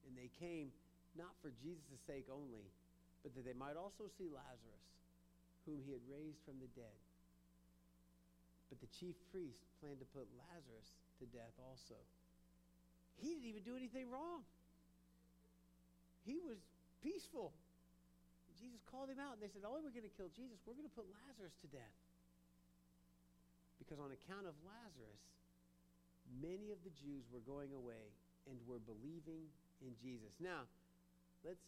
and 0.09 0.17
they 0.17 0.33
came 0.41 0.73
not 1.13 1.37
for 1.45 1.53
Jesus' 1.61 2.01
sake 2.09 2.33
only, 2.33 2.65
but 3.21 3.37
that 3.37 3.45
they 3.45 3.57
might 3.57 3.77
also 3.77 4.09
see 4.17 4.33
Lazarus, 4.33 4.87
whom 5.69 5.85
he 5.85 5.93
had 5.93 6.05
raised 6.09 6.41
from 6.49 6.57
the 6.57 6.71
dead. 6.73 7.01
But 8.73 8.81
the 8.81 8.91
chief 8.97 9.15
priest 9.29 9.61
planned 9.79 10.01
to 10.01 10.09
put 10.17 10.25
Lazarus 10.49 10.89
to 11.21 11.25
death 11.29 11.55
also. 11.61 12.01
He 13.21 13.33
didn't 13.33 13.49
even 13.49 13.65
do 13.65 13.77
anything 13.77 14.09
wrong. 14.09 14.45
He 16.25 16.41
was 16.41 16.59
peaceful. 17.05 17.55
Jesus 18.57 18.81
called 18.89 19.13
him 19.13 19.21
out, 19.21 19.37
and 19.37 19.43
they 19.45 19.53
said, 19.53 19.63
Oh, 19.69 19.79
we're 19.85 19.95
going 19.95 20.09
to 20.09 20.17
kill 20.17 20.33
Jesus. 20.33 20.57
We're 20.65 20.77
going 20.77 20.89
to 20.89 20.97
put 20.97 21.07
Lazarus 21.13 21.55
to 21.61 21.69
death. 21.69 21.97
Because 23.79 24.01
on 24.01 24.11
account 24.11 24.49
of 24.49 24.57
Lazarus, 24.65 25.23
many 26.43 26.75
of 26.75 26.81
the 26.83 26.91
Jews 26.99 27.29
were 27.31 27.45
going 27.45 27.71
away 27.71 28.11
and 28.47 28.57
were 28.67 28.83
believing 28.83 29.47
in 29.83 29.93
Jesus. 30.01 30.33
Now, 30.41 30.65
let's 31.45 31.63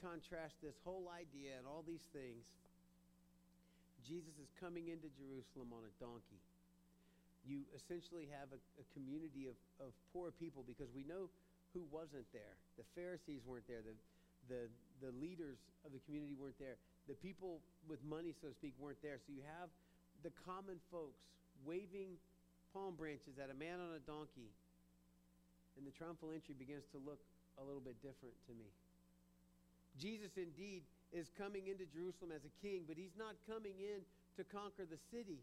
contrast 0.00 0.58
this 0.60 0.76
whole 0.84 1.10
idea 1.12 1.56
and 1.58 1.64
all 1.66 1.82
these 1.86 2.04
things. 2.12 2.42
Jesus 4.02 4.34
is 4.42 4.50
coming 4.58 4.90
into 4.90 5.06
Jerusalem 5.14 5.70
on 5.70 5.86
a 5.86 5.92
donkey. 6.02 6.42
You 7.46 7.66
essentially 7.74 8.26
have 8.30 8.50
a, 8.50 8.60
a 8.78 8.86
community 8.94 9.46
of, 9.46 9.58
of 9.78 9.94
poor 10.10 10.34
people 10.34 10.66
because 10.66 10.90
we 10.94 11.06
know 11.06 11.30
who 11.74 11.86
wasn't 11.90 12.26
there. 12.34 12.54
The 12.78 12.86
Pharisees 12.94 13.42
weren't 13.46 13.66
there. 13.66 13.82
The, 13.82 13.94
the, 14.50 14.62
the 15.02 15.12
leaders 15.18 15.58
of 15.86 15.94
the 15.94 16.02
community 16.06 16.34
weren't 16.34 16.58
there. 16.58 16.78
The 17.06 17.18
people 17.18 17.58
with 17.86 18.02
money, 18.06 18.34
so 18.34 18.50
to 18.50 18.54
speak, 18.54 18.74
weren't 18.78 19.00
there. 19.02 19.18
So 19.22 19.34
you 19.34 19.42
have 19.58 19.70
the 20.22 20.30
common 20.46 20.78
folks 20.90 21.18
waving 21.66 22.18
palm 22.70 22.94
branches 22.94 23.38
at 23.42 23.50
a 23.50 23.56
man 23.56 23.78
on 23.82 23.94
a 23.94 24.02
donkey. 24.06 24.50
And 25.76 25.86
the 25.86 25.94
triumphal 25.94 26.30
entry 26.32 26.54
begins 26.54 26.84
to 26.92 26.98
look 27.00 27.20
a 27.60 27.62
little 27.64 27.82
bit 27.82 27.96
different 28.00 28.34
to 28.48 28.52
me. 28.52 28.68
Jesus 30.00 30.32
indeed 30.36 30.84
is 31.12 31.28
coming 31.36 31.68
into 31.68 31.84
Jerusalem 31.92 32.32
as 32.32 32.44
a 32.48 32.52
king, 32.64 32.88
but 32.88 32.96
he's 32.96 33.16
not 33.20 33.36
coming 33.44 33.76
in 33.76 34.00
to 34.40 34.42
conquer 34.48 34.88
the 34.88 35.00
city. 35.12 35.40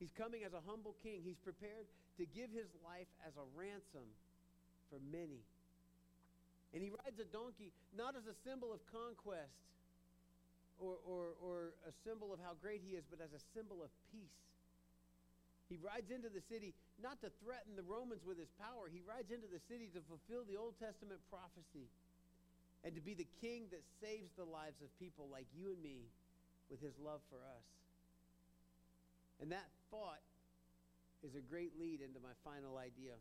He's 0.00 0.12
coming 0.16 0.44
as 0.48 0.56
a 0.56 0.62
humble 0.64 0.96
king. 1.04 1.20
He's 1.20 1.40
prepared 1.42 1.84
to 2.16 2.24
give 2.24 2.48
his 2.48 2.70
life 2.80 3.10
as 3.26 3.36
a 3.36 3.44
ransom 3.52 4.08
for 4.88 4.96
many. 5.12 5.44
And 6.72 6.80
he 6.80 6.88
rides 6.88 7.20
a 7.20 7.28
donkey 7.28 7.72
not 7.96 8.16
as 8.16 8.24
a 8.24 8.36
symbol 8.44 8.72
of 8.72 8.80
conquest 8.88 9.52
or, 10.80 10.96
or, 11.04 11.34
or 11.42 11.58
a 11.84 11.92
symbol 12.06 12.32
of 12.32 12.40
how 12.40 12.56
great 12.60 12.80
he 12.84 12.96
is, 12.96 13.04
but 13.10 13.20
as 13.20 13.32
a 13.34 13.42
symbol 13.52 13.82
of 13.82 13.90
peace. 14.12 14.47
He 15.68 15.76
rides 15.76 16.08
into 16.08 16.32
the 16.32 16.40
city 16.48 16.72
not 16.96 17.20
to 17.20 17.28
threaten 17.44 17.76
the 17.76 17.84
Romans 17.84 18.24
with 18.24 18.40
his 18.40 18.48
power. 18.56 18.88
He 18.88 19.04
rides 19.04 19.28
into 19.28 19.46
the 19.46 19.60
city 19.68 19.92
to 19.92 20.00
fulfill 20.08 20.48
the 20.48 20.56
Old 20.56 20.80
Testament 20.80 21.20
prophecy 21.28 21.92
and 22.82 22.96
to 22.96 23.04
be 23.04 23.12
the 23.12 23.28
king 23.44 23.68
that 23.68 23.84
saves 24.00 24.32
the 24.40 24.48
lives 24.48 24.80
of 24.80 24.88
people 24.96 25.28
like 25.28 25.46
you 25.52 25.68
and 25.68 25.80
me 25.84 26.08
with 26.72 26.80
his 26.80 26.96
love 27.04 27.20
for 27.28 27.40
us. 27.44 27.66
And 29.44 29.52
that 29.52 29.68
thought 29.92 30.24
is 31.22 31.34
a 31.34 31.44
great 31.44 31.76
lead 31.76 32.00
into 32.00 32.18
my 32.22 32.32
final 32.46 32.78
idea. 32.78 33.18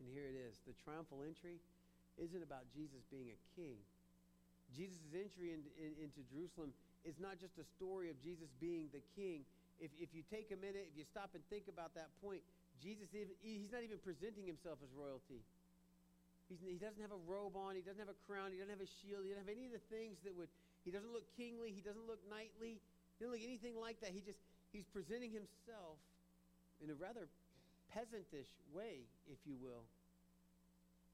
And 0.00 0.06
here 0.10 0.26
it 0.26 0.36
is 0.36 0.58
the 0.66 0.74
triumphal 0.84 1.22
entry 1.22 1.62
isn't 2.18 2.42
about 2.42 2.66
Jesus 2.74 3.02
being 3.14 3.30
a 3.30 3.38
king. 3.54 3.78
Jesus' 4.74 5.14
entry 5.14 5.54
in, 5.54 5.62
in, 5.80 5.96
into 6.02 6.20
Jerusalem 6.28 6.74
is 7.06 7.16
not 7.22 7.40
just 7.40 7.56
a 7.56 7.66
story 7.78 8.10
of 8.10 8.18
Jesus 8.20 8.50
being 8.60 8.90
the 8.92 9.00
king, 9.16 9.46
if, 9.78 9.90
if 9.98 10.10
you 10.14 10.26
take 10.26 10.50
a 10.50 10.58
minute, 10.58 10.90
if 10.90 10.94
you 10.98 11.06
stop 11.06 11.34
and 11.34 11.42
think 11.48 11.70
about 11.70 11.94
that 11.94 12.10
point, 12.22 12.42
Jesus, 12.82 13.10
he's 13.10 13.70
not 13.74 13.82
even 13.82 13.98
presenting 14.02 14.46
himself 14.46 14.78
as 14.82 14.90
royalty. 14.94 15.42
He's, 16.46 16.62
he 16.62 16.78
doesn't 16.78 17.02
have 17.02 17.12
a 17.12 17.22
robe 17.26 17.58
on. 17.58 17.74
He 17.74 17.82
doesn't 17.82 18.00
have 18.00 18.10
a 18.10 18.20
crown. 18.26 18.54
He 18.54 18.58
doesn't 18.58 18.72
have 18.72 18.82
a 18.82 18.92
shield. 19.02 19.26
He 19.26 19.34
doesn't 19.34 19.44
have 19.44 19.52
any 19.52 19.66
of 19.66 19.74
the 19.74 19.84
things 19.90 20.18
that 20.22 20.32
would, 20.34 20.50
he 20.86 20.90
doesn't 20.94 21.10
look 21.10 21.26
kingly. 21.34 21.74
He 21.74 21.82
doesn't 21.82 22.06
look 22.06 22.22
knightly. 22.30 22.78
He 22.78 23.18
doesn't 23.18 23.34
look 23.34 23.44
anything 23.44 23.74
like 23.76 23.98
that. 24.00 24.14
He 24.14 24.22
just, 24.22 24.38
he's 24.70 24.86
presenting 24.88 25.34
himself 25.34 25.98
in 26.78 26.88
a 26.90 26.96
rather 26.96 27.26
peasantish 27.90 28.50
way, 28.70 29.04
if 29.26 29.38
you 29.42 29.58
will, 29.58 29.82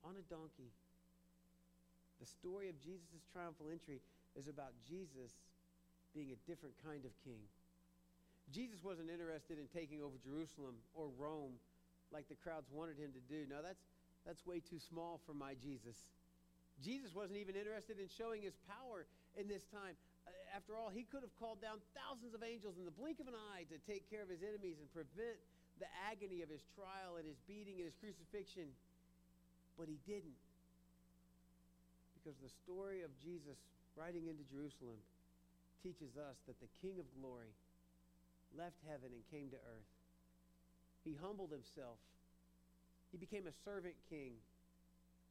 on 0.05 0.14
a 0.20 0.24
donkey. 0.29 0.68
The 2.20 2.29
story 2.29 2.68
of 2.68 2.77
Jesus' 2.79 3.24
triumphal 3.33 3.72
entry 3.72 4.05
is 4.37 4.46
about 4.46 4.77
Jesus 4.87 5.33
being 6.14 6.31
a 6.31 6.38
different 6.46 6.74
kind 6.85 7.03
of 7.03 7.11
king. 7.24 7.42
Jesus 8.52 8.83
wasn't 8.85 9.09
interested 9.09 9.57
in 9.57 9.66
taking 9.72 10.02
over 10.04 10.20
Jerusalem 10.20 10.76
or 10.92 11.09
Rome 11.16 11.57
like 12.12 12.28
the 12.28 12.37
crowds 12.37 12.68
wanted 12.68 13.00
him 13.00 13.11
to 13.16 13.22
do. 13.26 13.48
No, 13.48 13.64
that's, 13.64 13.80
that's 14.26 14.44
way 14.44 14.61
too 14.61 14.78
small 14.78 15.20
for 15.24 15.33
my 15.33 15.57
Jesus. 15.57 15.96
Jesus 16.83 17.14
wasn't 17.14 17.38
even 17.38 17.54
interested 17.54 18.02
in 18.02 18.11
showing 18.11 18.42
his 18.42 18.54
power 18.66 19.07
in 19.38 19.46
this 19.46 19.62
time. 19.70 19.94
Uh, 20.26 20.35
after 20.57 20.74
all, 20.74 20.90
he 20.90 21.07
could 21.07 21.22
have 21.22 21.35
called 21.38 21.62
down 21.62 21.78
thousands 21.94 22.35
of 22.35 22.42
angels 22.42 22.76
in 22.76 22.85
the 22.85 22.94
blink 22.94 23.22
of 23.22 23.30
an 23.30 23.38
eye 23.54 23.64
to 23.70 23.78
take 23.87 24.07
care 24.11 24.22
of 24.22 24.30
his 24.30 24.42
enemies 24.42 24.76
and 24.83 24.90
prevent 24.90 25.38
the 25.78 25.90
agony 26.07 26.42
of 26.42 26.50
his 26.50 26.62
trial 26.74 27.18
and 27.18 27.26
his 27.26 27.38
beating 27.50 27.83
and 27.83 27.87
his 27.87 27.98
crucifixion, 27.98 28.70
but 29.74 29.90
he 29.90 29.98
didn't. 30.07 30.38
Because 32.18 32.38
the 32.38 32.52
story 32.62 33.02
of 33.02 33.11
Jesus 33.18 33.59
riding 33.98 34.30
into 34.30 34.46
Jerusalem 34.46 34.98
teaches 35.83 36.14
us 36.16 36.38
that 36.46 36.59
the 36.62 36.70
King 36.80 36.98
of 37.02 37.07
glory 37.18 37.52
left 38.58 38.78
heaven 38.88 39.10
and 39.12 39.22
came 39.30 39.50
to 39.50 39.60
earth. 39.60 39.90
He 41.04 41.18
humbled 41.20 41.52
himself. 41.52 42.00
He 43.12 43.18
became 43.20 43.46
a 43.46 43.54
servant 43.62 43.94
king 44.08 44.34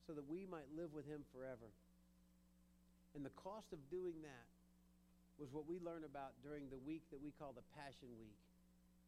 so 0.06 0.14
that 0.14 0.28
we 0.28 0.46
might 0.48 0.70
live 0.76 0.94
with 0.94 1.08
him 1.08 1.26
forever. 1.34 1.68
And 3.16 3.26
the 3.26 3.34
cost 3.40 3.72
of 3.74 3.80
doing 3.90 4.16
that 4.24 4.48
was 5.42 5.50
what 5.50 5.66
we 5.66 5.82
learn 5.82 6.06
about 6.06 6.38
during 6.46 6.70
the 6.70 6.80
week 6.86 7.02
that 7.10 7.22
we 7.22 7.34
call 7.42 7.54
the 7.58 7.66
Passion 7.74 8.10
Week. 8.22 8.38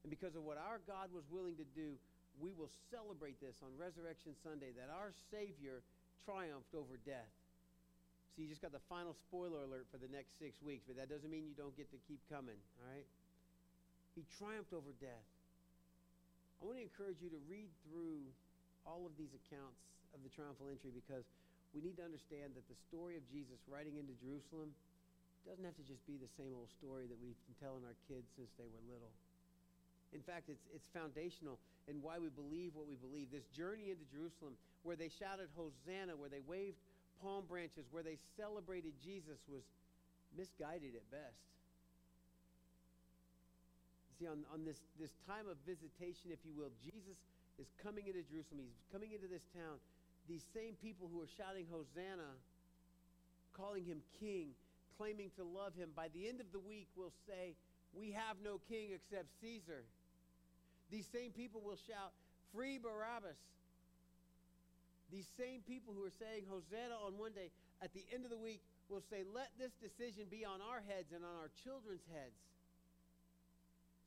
And 0.04 0.10
because 0.10 0.34
of 0.38 0.46
what 0.46 0.58
our 0.58 0.82
God 0.86 1.10
was 1.14 1.26
willing 1.30 1.58
to 1.58 1.68
do, 1.78 1.98
we 2.42 2.52
will 2.54 2.70
celebrate 2.92 3.40
this 3.40 3.62
on 3.64 3.72
Resurrection 3.80 4.36
Sunday 4.44 4.76
that 4.76 4.92
our 4.92 5.16
Savior 5.32 5.82
triumphed 6.26 6.74
over 6.76 7.00
death. 7.06 7.32
So 8.36 8.44
you 8.44 8.52
just 8.52 8.60
got 8.60 8.76
the 8.76 8.84
final 8.92 9.16
spoiler 9.16 9.64
alert 9.64 9.88
for 9.88 9.98
the 9.98 10.12
next 10.12 10.36
six 10.36 10.60
weeks, 10.60 10.84
but 10.84 11.00
that 11.00 11.08
doesn't 11.08 11.32
mean 11.32 11.48
you 11.48 11.56
don't 11.56 11.76
get 11.80 11.88
to 11.96 12.00
keep 12.04 12.20
coming, 12.28 12.60
all 12.84 12.92
right? 12.92 13.08
He 14.16 14.24
triumphed 14.40 14.72
over 14.72 14.96
death. 15.04 15.28
I 16.60 16.66
want 16.66 16.80
to 16.80 16.86
encourage 16.88 17.20
you 17.20 17.28
to 17.36 17.42
read 17.52 17.68
through 17.84 18.24
all 18.88 19.04
of 19.04 19.14
these 19.20 19.36
accounts 19.36 19.84
of 20.16 20.24
the 20.24 20.32
triumphal 20.32 20.72
entry 20.72 20.96
because 20.96 21.28
we 21.76 21.84
need 21.84 22.00
to 22.00 22.06
understand 22.08 22.56
that 22.56 22.64
the 22.72 22.80
story 22.88 23.20
of 23.20 23.24
Jesus 23.28 23.60
riding 23.68 24.00
into 24.00 24.16
Jerusalem 24.24 24.72
doesn't 25.44 25.68
have 25.68 25.76
to 25.76 25.86
just 25.86 26.02
be 26.08 26.16
the 26.16 26.32
same 26.40 26.56
old 26.56 26.72
story 26.72 27.06
that 27.12 27.20
we've 27.20 27.38
been 27.46 27.60
telling 27.60 27.84
our 27.84 28.00
kids 28.08 28.26
since 28.40 28.50
they 28.56 28.66
were 28.72 28.82
little. 28.88 29.12
In 30.16 30.24
fact, 30.24 30.48
it's, 30.48 30.64
it's 30.72 30.88
foundational 30.96 31.60
in 31.92 32.00
why 32.00 32.18
we 32.18 32.32
believe 32.32 32.74
what 32.74 32.88
we 32.88 32.96
believe. 32.96 33.30
This 33.30 33.46
journey 33.52 33.92
into 33.92 34.08
Jerusalem, 34.08 34.56
where 34.88 34.96
they 34.96 35.12
shouted 35.12 35.52
Hosanna, 35.60 36.16
where 36.16 36.32
they 36.32 36.42
waved 36.48 36.80
palm 37.20 37.44
branches, 37.46 37.86
where 37.92 38.02
they 38.02 38.16
celebrated 38.40 38.96
Jesus, 39.04 39.38
was 39.52 39.68
misguided 40.34 40.96
at 40.96 41.06
best. 41.12 41.38
See, 44.16 44.28
on, 44.28 44.48
on 44.54 44.64
this, 44.64 44.80
this 44.96 45.12
time 45.28 45.52
of 45.52 45.60
visitation, 45.68 46.32
if 46.32 46.40
you 46.48 46.56
will, 46.56 46.72
Jesus 46.80 47.20
is 47.60 47.68
coming 47.84 48.08
into 48.08 48.24
Jerusalem. 48.24 48.64
He's 48.64 48.88
coming 48.92 49.12
into 49.12 49.28
this 49.28 49.44
town. 49.52 49.76
These 50.28 50.44
same 50.56 50.80
people 50.80 51.12
who 51.12 51.20
are 51.20 51.32
shouting 51.36 51.68
Hosanna, 51.68 52.40
calling 53.52 53.84
him 53.84 54.00
king, 54.20 54.56
claiming 54.98 55.36
to 55.36 55.44
love 55.44 55.76
him, 55.76 55.92
by 55.96 56.08
the 56.16 56.28
end 56.28 56.40
of 56.40 56.48
the 56.56 56.64
week 56.64 56.88
will 56.96 57.12
say, 57.28 57.60
We 57.92 58.16
have 58.16 58.40
no 58.40 58.64
king 58.72 58.96
except 58.96 59.28
Caesar. 59.44 59.84
These 60.92 61.08
same 61.12 61.32
people 61.36 61.60
will 61.60 61.80
shout, 61.88 62.16
Free 62.56 62.80
Barabbas. 62.80 63.38
These 65.12 65.28
same 65.38 65.62
people 65.68 65.94
who 65.94 66.08
are 66.08 66.18
saying 66.18 66.48
Hosanna 66.48 66.96
on 66.96 67.20
one 67.20 67.36
day, 67.36 67.52
at 67.84 67.94
the 67.94 68.04
end 68.16 68.24
of 68.24 68.32
the 68.32 68.40
week, 68.40 68.64
will 68.88 69.04
say, 69.12 69.28
Let 69.28 69.52
this 69.60 69.76
decision 69.78 70.32
be 70.32 70.48
on 70.48 70.64
our 70.64 70.82
heads 70.88 71.12
and 71.12 71.28
on 71.28 71.36
our 71.36 71.52
children's 71.64 72.08
heads. 72.10 72.40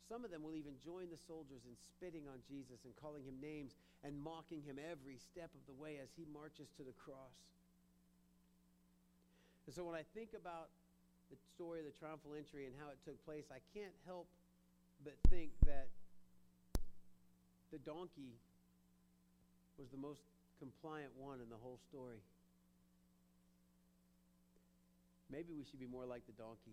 Some 0.09 0.25
of 0.25 0.33
them 0.33 0.41
will 0.41 0.57
even 0.57 0.73
join 0.81 1.13
the 1.13 1.21
soldiers 1.29 1.69
in 1.69 1.77
spitting 1.77 2.25
on 2.33 2.41
Jesus 2.49 2.81
and 2.89 2.97
calling 2.97 3.21
him 3.29 3.37
names 3.45 3.77
and 4.01 4.17
mocking 4.17 4.65
him 4.65 4.81
every 4.81 5.21
step 5.21 5.53
of 5.53 5.61
the 5.69 5.77
way 5.77 6.01
as 6.01 6.09
he 6.17 6.25
marches 6.33 6.73
to 6.81 6.83
the 6.83 6.97
cross. 6.97 7.37
And 9.69 9.77
so 9.77 9.85
when 9.85 9.93
I 9.93 10.09
think 10.17 10.33
about 10.33 10.73
the 11.29 11.37
story 11.53 11.85
of 11.85 11.87
the 11.87 11.93
triumphal 12.01 12.33
entry 12.33 12.65
and 12.65 12.73
how 12.81 12.89
it 12.89 12.97
took 13.05 13.21
place, 13.29 13.45
I 13.53 13.61
can't 13.77 13.93
help 14.09 14.25
but 15.05 15.13
think 15.29 15.53
that 15.69 15.93
the 17.69 17.77
donkey 17.85 18.33
was 19.77 19.93
the 19.93 20.01
most 20.01 20.25
compliant 20.59 21.13
one 21.21 21.45
in 21.45 21.53
the 21.53 21.61
whole 21.61 21.79
story. 21.93 22.25
Maybe 25.31 25.53
we 25.53 25.69
should 25.69 25.79
be 25.79 25.87
more 25.87 26.09
like 26.09 26.25
the 26.25 26.33
donkey. 26.33 26.73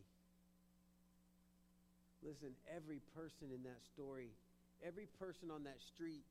Listen, 2.26 2.58
every 2.66 3.06
person 3.14 3.54
in 3.54 3.62
that 3.70 3.86
story, 3.94 4.34
every 4.82 5.06
person 5.22 5.54
on 5.54 5.62
that 5.70 5.78
street 5.94 6.26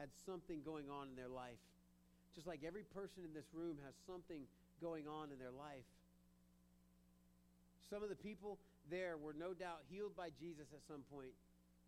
had 0.00 0.08
something 0.24 0.64
going 0.64 0.88
on 0.88 1.12
in 1.12 1.16
their 1.20 1.28
life. 1.28 1.60
Just 2.32 2.48
like 2.48 2.64
every 2.64 2.82
person 2.96 3.28
in 3.28 3.36
this 3.36 3.46
room 3.52 3.76
has 3.84 3.92
something 4.08 4.48
going 4.80 5.04
on 5.04 5.28
in 5.30 5.38
their 5.38 5.52
life. 5.52 5.84
Some 7.92 8.00
of 8.00 8.08
the 8.08 8.18
people 8.18 8.56
there 8.88 9.20
were 9.20 9.36
no 9.36 9.52
doubt 9.52 9.84
healed 9.92 10.16
by 10.16 10.32
Jesus 10.40 10.66
at 10.72 10.80
some 10.88 11.04
point. 11.12 11.36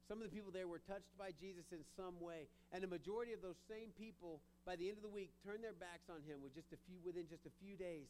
Some 0.06 0.22
of 0.22 0.28
the 0.28 0.34
people 0.36 0.54
there 0.54 0.70
were 0.70 0.84
touched 0.86 1.10
by 1.18 1.34
Jesus 1.40 1.66
in 1.72 1.82
some 1.98 2.14
way. 2.22 2.46
And 2.70 2.84
the 2.84 2.92
majority 2.92 3.34
of 3.34 3.42
those 3.42 3.58
same 3.66 3.90
people, 3.98 4.38
by 4.62 4.76
the 4.76 4.86
end 4.86 5.00
of 5.00 5.04
the 5.04 5.10
week, 5.10 5.34
turned 5.42 5.66
their 5.66 5.74
backs 5.74 6.06
on 6.06 6.22
him 6.28 6.44
with 6.44 6.54
just 6.54 6.70
a 6.70 6.78
few, 6.86 7.02
within 7.02 7.26
just 7.26 7.42
a 7.42 7.54
few 7.58 7.74
days, 7.74 8.06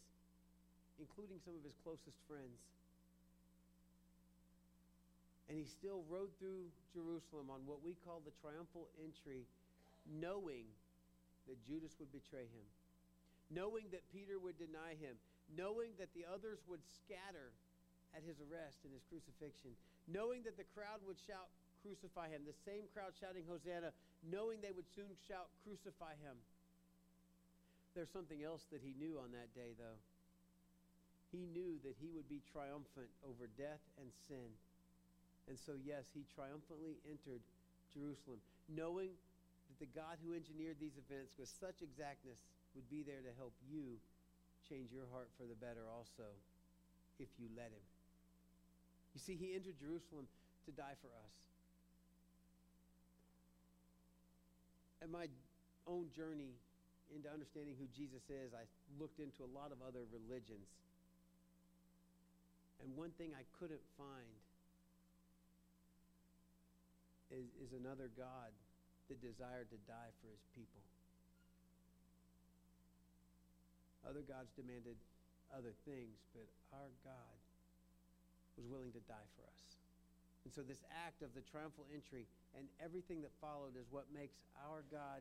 including 1.00 1.40
some 1.40 1.56
of 1.56 1.64
his 1.64 1.72
closest 1.80 2.20
friends. 2.28 2.60
And 5.46 5.54
he 5.54 5.64
still 5.64 6.02
rode 6.10 6.34
through 6.42 6.66
Jerusalem 6.90 7.54
on 7.54 7.62
what 7.70 7.78
we 7.78 7.94
call 8.02 8.18
the 8.26 8.34
triumphal 8.42 8.90
entry, 8.98 9.46
knowing 10.06 10.66
that 11.46 11.62
Judas 11.62 11.94
would 12.02 12.10
betray 12.10 12.50
him, 12.50 12.66
knowing 13.50 13.86
that 13.94 14.02
Peter 14.10 14.42
would 14.42 14.58
deny 14.58 14.98
him, 14.98 15.14
knowing 15.54 15.94
that 16.02 16.10
the 16.18 16.26
others 16.26 16.58
would 16.66 16.82
scatter 16.82 17.54
at 18.10 18.26
his 18.26 18.42
arrest 18.42 18.82
and 18.82 18.90
his 18.90 19.06
crucifixion, 19.06 19.70
knowing 20.10 20.42
that 20.42 20.58
the 20.58 20.66
crowd 20.74 20.98
would 21.06 21.18
shout, 21.22 21.46
Crucify 21.86 22.26
him, 22.34 22.42
the 22.42 22.56
same 22.66 22.90
crowd 22.90 23.14
shouting 23.14 23.46
Hosanna, 23.46 23.94
knowing 24.26 24.58
they 24.58 24.74
would 24.74 24.90
soon 24.90 25.14
shout, 25.30 25.46
Crucify 25.62 26.18
him. 26.18 26.34
There's 27.94 28.10
something 28.10 28.42
else 28.42 28.66
that 28.74 28.82
he 28.82 28.90
knew 28.98 29.22
on 29.22 29.30
that 29.30 29.54
day, 29.54 29.78
though. 29.78 30.02
He 31.30 31.46
knew 31.46 31.78
that 31.86 31.94
he 32.02 32.10
would 32.10 32.26
be 32.26 32.42
triumphant 32.50 33.12
over 33.22 33.46
death 33.54 33.82
and 34.02 34.10
sin. 34.26 34.50
And 35.46 35.54
so, 35.58 35.78
yes, 35.78 36.10
he 36.10 36.26
triumphantly 36.34 36.98
entered 37.06 37.42
Jerusalem, 37.94 38.42
knowing 38.66 39.14
that 39.70 39.78
the 39.78 39.90
God 39.94 40.18
who 40.22 40.34
engineered 40.34 40.76
these 40.82 40.98
events 40.98 41.38
with 41.38 41.48
such 41.48 41.82
exactness 41.82 42.42
would 42.74 42.86
be 42.90 43.06
there 43.06 43.22
to 43.22 43.32
help 43.38 43.54
you 43.62 43.96
change 44.66 44.90
your 44.90 45.06
heart 45.14 45.30
for 45.38 45.46
the 45.46 45.54
better 45.54 45.86
also 45.86 46.26
if 47.22 47.30
you 47.38 47.46
let 47.54 47.70
him. 47.70 47.86
You 49.14 49.20
see, 49.22 49.38
he 49.38 49.54
entered 49.54 49.78
Jerusalem 49.78 50.26
to 50.66 50.70
die 50.74 50.98
for 51.00 51.08
us. 51.14 51.34
In 55.00 55.14
my 55.14 55.30
own 55.86 56.10
journey 56.10 56.58
into 57.14 57.30
understanding 57.30 57.78
who 57.78 57.86
Jesus 57.94 58.26
is, 58.26 58.50
I 58.50 58.66
looked 58.98 59.22
into 59.22 59.46
a 59.46 59.50
lot 59.54 59.70
of 59.70 59.78
other 59.86 60.02
religions. 60.10 60.66
And 62.82 62.92
one 62.98 63.14
thing 63.14 63.30
I 63.32 63.46
couldn't 63.56 63.80
find 63.96 64.36
is, 67.36 67.46
is 67.60 67.70
another 67.76 68.08
God 68.16 68.50
that 69.12 69.20
desired 69.20 69.68
to 69.70 69.78
die 69.84 70.10
for 70.24 70.32
his 70.32 70.42
people. 70.56 70.82
Other 74.08 74.24
gods 74.24 74.50
demanded 74.56 74.96
other 75.52 75.74
things, 75.84 76.16
but 76.32 76.46
our 76.72 76.90
God 77.04 77.36
was 78.56 78.64
willing 78.66 78.90
to 78.96 79.02
die 79.04 79.28
for 79.36 79.44
us. 79.46 79.62
And 80.46 80.54
so, 80.54 80.62
this 80.62 80.86
act 80.94 81.26
of 81.26 81.34
the 81.34 81.42
triumphal 81.42 81.90
entry 81.90 82.24
and 82.54 82.70
everything 82.78 83.18
that 83.26 83.34
followed 83.42 83.74
is 83.74 83.90
what 83.90 84.06
makes 84.14 84.38
our 84.62 84.86
God 84.94 85.20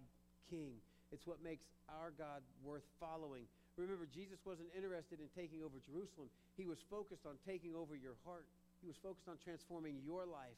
king. 0.50 0.78
It's 1.10 1.26
what 1.26 1.42
makes 1.42 1.66
our 1.90 2.14
God 2.14 2.46
worth 2.62 2.86
following. 3.02 3.50
Remember, 3.76 4.06
Jesus 4.06 4.38
wasn't 4.46 4.70
interested 4.78 5.18
in 5.18 5.28
taking 5.34 5.66
over 5.66 5.82
Jerusalem, 5.82 6.30
he 6.56 6.70
was 6.70 6.78
focused 6.88 7.26
on 7.26 7.42
taking 7.44 7.74
over 7.74 7.98
your 7.98 8.16
heart, 8.24 8.46
he 8.80 8.88
was 8.88 8.96
focused 9.02 9.28
on 9.28 9.42
transforming 9.42 9.98
your 10.06 10.30
life. 10.30 10.56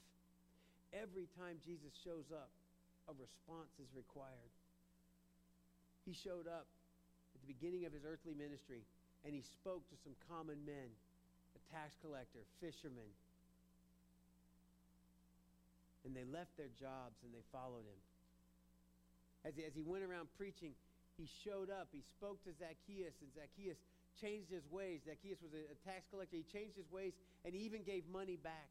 Every 0.96 1.28
time 1.36 1.60
Jesus 1.66 1.92
shows 2.04 2.32
up, 2.32 2.50
a 3.08 3.14
response 3.16 3.72
is 3.80 3.88
required. 3.96 4.52
He 6.08 6.16
showed 6.16 6.48
up 6.48 6.68
at 7.36 7.40
the 7.44 7.50
beginning 7.52 7.84
of 7.84 7.92
his 7.92 8.04
earthly 8.08 8.36
ministry 8.36 8.84
and 9.26 9.36
he 9.36 9.44
spoke 9.44 9.84
to 9.92 9.98
some 10.04 10.16
common 10.32 10.60
men 10.64 10.92
a 11.56 11.62
tax 11.74 11.98
collector, 12.00 12.46
fisherman. 12.62 13.10
And 16.06 16.14
they 16.16 16.24
left 16.24 16.56
their 16.56 16.72
jobs 16.80 17.18
and 17.26 17.34
they 17.34 17.44
followed 17.52 17.84
him. 17.84 18.02
As 19.44 19.58
he, 19.58 19.66
as 19.66 19.74
he 19.74 19.84
went 19.84 20.06
around 20.06 20.30
preaching, 20.38 20.78
he 21.18 21.26
showed 21.44 21.74
up. 21.74 21.90
He 21.92 22.06
spoke 22.14 22.38
to 22.46 22.54
Zacchaeus, 22.54 23.18
and 23.26 23.30
Zacchaeus 23.34 23.82
changed 24.22 24.54
his 24.54 24.64
ways. 24.70 25.02
Zacchaeus 25.10 25.42
was 25.42 25.52
a, 25.58 25.66
a 25.74 25.78
tax 25.82 26.06
collector. 26.14 26.38
He 26.38 26.46
changed 26.46 26.78
his 26.78 26.90
ways, 26.94 27.14
and 27.44 27.58
he 27.58 27.66
even 27.66 27.82
gave 27.82 28.06
money 28.08 28.38
back. 28.38 28.70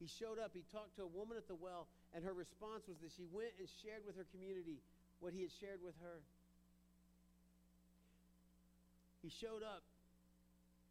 He 0.00 0.08
showed 0.08 0.40
up. 0.40 0.56
He 0.56 0.64
talked 0.72 0.96
to 0.96 1.04
a 1.04 1.12
woman 1.12 1.36
at 1.36 1.46
the 1.46 1.54
well, 1.54 1.86
and 2.16 2.24
her 2.24 2.32
response 2.32 2.88
was 2.88 2.96
that 3.04 3.12
she 3.12 3.28
went 3.28 3.52
and 3.60 3.68
shared 3.84 4.02
with 4.08 4.16
her 4.16 4.24
community 4.32 4.80
what 5.20 5.36
he 5.36 5.44
had 5.44 5.52
shared 5.60 5.84
with 5.84 5.94
her. 6.00 6.24
He 9.20 9.28
showed 9.28 9.60
up 9.60 9.84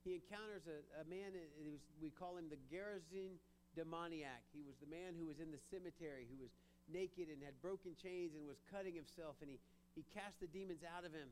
he 0.07 0.15
encounters 0.15 0.63
a, 0.69 0.79
a 1.03 1.05
man, 1.11 1.35
was, 1.59 1.83
we 1.99 2.09
call 2.09 2.39
him 2.39 2.47
the 2.47 2.59
Gerasene 2.71 3.35
demoniac. 3.75 4.41
He 4.55 4.63
was 4.63 4.73
the 4.79 4.87
man 4.87 5.13
who 5.19 5.27
was 5.27 5.43
in 5.43 5.51
the 5.51 5.59
cemetery, 5.67 6.23
who 6.31 6.39
was 6.39 6.51
naked 6.87 7.27
and 7.27 7.43
had 7.43 7.53
broken 7.59 7.93
chains 7.99 8.31
and 8.33 8.47
was 8.47 8.57
cutting 8.71 8.95
himself, 8.95 9.35
and 9.43 9.51
he, 9.51 9.59
he 9.93 10.07
cast 10.15 10.39
the 10.39 10.47
demons 10.47 10.81
out 10.87 11.03
of 11.03 11.11
him. 11.11 11.27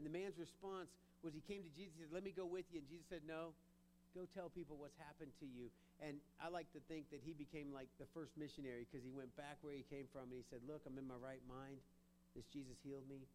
And 0.00 0.02
the 0.06 0.10
man's 0.10 0.40
response 0.40 0.88
was 1.20 1.34
he 1.36 1.44
came 1.44 1.60
to 1.60 1.72
Jesus 1.76 1.92
and 2.00 2.08
said, 2.08 2.14
Let 2.14 2.24
me 2.24 2.32
go 2.32 2.48
with 2.48 2.64
you. 2.72 2.80
And 2.80 2.88
Jesus 2.88 3.06
said, 3.10 3.26
No, 3.28 3.52
go 4.14 4.28
tell 4.36 4.48
people 4.48 4.76
what's 4.78 4.96
happened 4.96 5.32
to 5.40 5.46
you. 5.46 5.68
And 5.98 6.20
I 6.38 6.48
like 6.48 6.70
to 6.72 6.82
think 6.86 7.10
that 7.10 7.20
he 7.20 7.34
became 7.34 7.74
like 7.74 7.90
the 7.98 8.08
first 8.14 8.36
missionary 8.38 8.86
because 8.86 9.02
he 9.02 9.12
went 9.12 9.34
back 9.34 9.58
where 9.60 9.74
he 9.74 9.84
came 9.88 10.06
from 10.10 10.30
and 10.30 10.38
he 10.38 10.46
said, 10.46 10.62
Look, 10.64 10.86
I'm 10.86 10.96
in 10.96 11.06
my 11.06 11.18
right 11.18 11.42
mind. 11.44 11.82
This 12.36 12.46
Jesus 12.52 12.78
healed 12.84 13.06
me. 13.10 13.26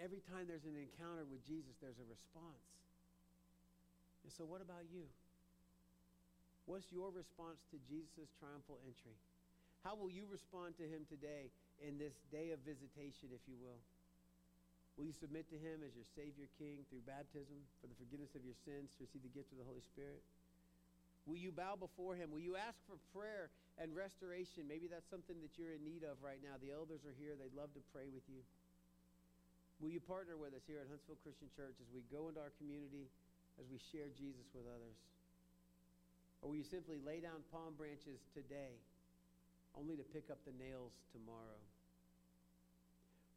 Every 0.00 0.22
time 0.24 0.48
there's 0.48 0.64
an 0.64 0.78
encounter 0.78 1.26
with 1.28 1.44
Jesus, 1.44 1.76
there's 1.82 2.00
a 2.00 2.08
response. 2.08 2.66
And 4.24 4.32
so, 4.32 4.46
what 4.46 4.62
about 4.62 4.88
you? 4.88 5.04
What's 6.64 6.88
your 6.94 7.10
response 7.10 7.58
to 7.74 7.76
Jesus' 7.90 8.30
triumphal 8.38 8.78
entry? 8.86 9.18
How 9.82 9.98
will 9.98 10.10
you 10.10 10.30
respond 10.30 10.78
to 10.78 10.86
him 10.86 11.02
today 11.10 11.50
in 11.82 11.98
this 11.98 12.14
day 12.30 12.54
of 12.54 12.62
visitation, 12.62 13.34
if 13.34 13.42
you 13.50 13.58
will? 13.58 13.82
Will 14.96 15.08
you 15.08 15.16
submit 15.16 15.48
to 15.48 15.56
him 15.56 15.80
as 15.80 15.96
your 15.96 16.04
Savior 16.12 16.46
King 16.60 16.84
through 16.92 17.02
baptism 17.08 17.56
for 17.80 17.88
the 17.88 17.96
forgiveness 17.96 18.36
of 18.36 18.44
your 18.44 18.56
sins 18.68 18.92
to 18.96 19.08
receive 19.08 19.24
the 19.24 19.32
gift 19.32 19.48
of 19.50 19.58
the 19.58 19.64
Holy 19.64 19.80
Spirit? 19.80 20.20
Will 21.24 21.38
you 21.38 21.54
bow 21.54 21.78
before 21.78 22.18
him? 22.18 22.34
Will 22.34 22.42
you 22.42 22.58
ask 22.58 22.76
for 22.84 22.98
prayer 23.14 23.48
and 23.78 23.94
restoration? 23.94 24.66
Maybe 24.66 24.90
that's 24.90 25.06
something 25.08 25.38
that 25.40 25.54
you're 25.54 25.72
in 25.72 25.86
need 25.86 26.02
of 26.02 26.18
right 26.20 26.42
now. 26.42 26.58
The 26.58 26.74
elders 26.74 27.06
are 27.06 27.14
here, 27.14 27.38
they'd 27.38 27.54
love 27.54 27.72
to 27.78 27.82
pray 27.94 28.10
with 28.10 28.26
you. 28.26 28.42
Will 29.80 29.90
you 29.90 30.02
partner 30.02 30.36
with 30.36 30.52
us 30.54 30.62
here 30.66 30.78
at 30.78 30.86
Huntsville 30.86 31.18
Christian 31.24 31.48
Church 31.54 31.74
as 31.80 31.90
we 31.90 32.06
go 32.10 32.28
into 32.30 32.38
our 32.38 32.54
community, 32.58 33.08
as 33.58 33.66
we 33.70 33.80
share 33.90 34.10
Jesus 34.14 34.46
with 34.54 34.66
others? 34.68 34.98
Or 36.42 36.50
will 36.50 36.58
you 36.58 36.66
simply 36.66 36.98
lay 37.02 37.22
down 37.22 37.46
palm 37.54 37.74
branches 37.78 38.18
today 38.34 38.78
only 39.78 39.94
to 39.94 40.02
pick 40.02 40.26
up 40.30 40.42
the 40.42 40.54
nails 40.58 40.94
tomorrow? 41.14 41.58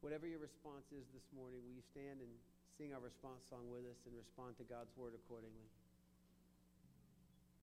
Whatever 0.06 0.30
your 0.30 0.38
response 0.38 0.86
is 0.94 1.02
this 1.10 1.26
morning, 1.34 1.58
will 1.66 1.74
you 1.74 1.82
stand 1.82 2.22
and 2.22 2.30
sing 2.78 2.94
our 2.94 3.02
response 3.02 3.42
song 3.50 3.66
with 3.74 3.82
us 3.90 3.98
and 4.06 4.14
respond 4.14 4.54
to 4.54 4.62
God's 4.62 4.94
word 4.94 5.18
accordingly? 5.18 5.66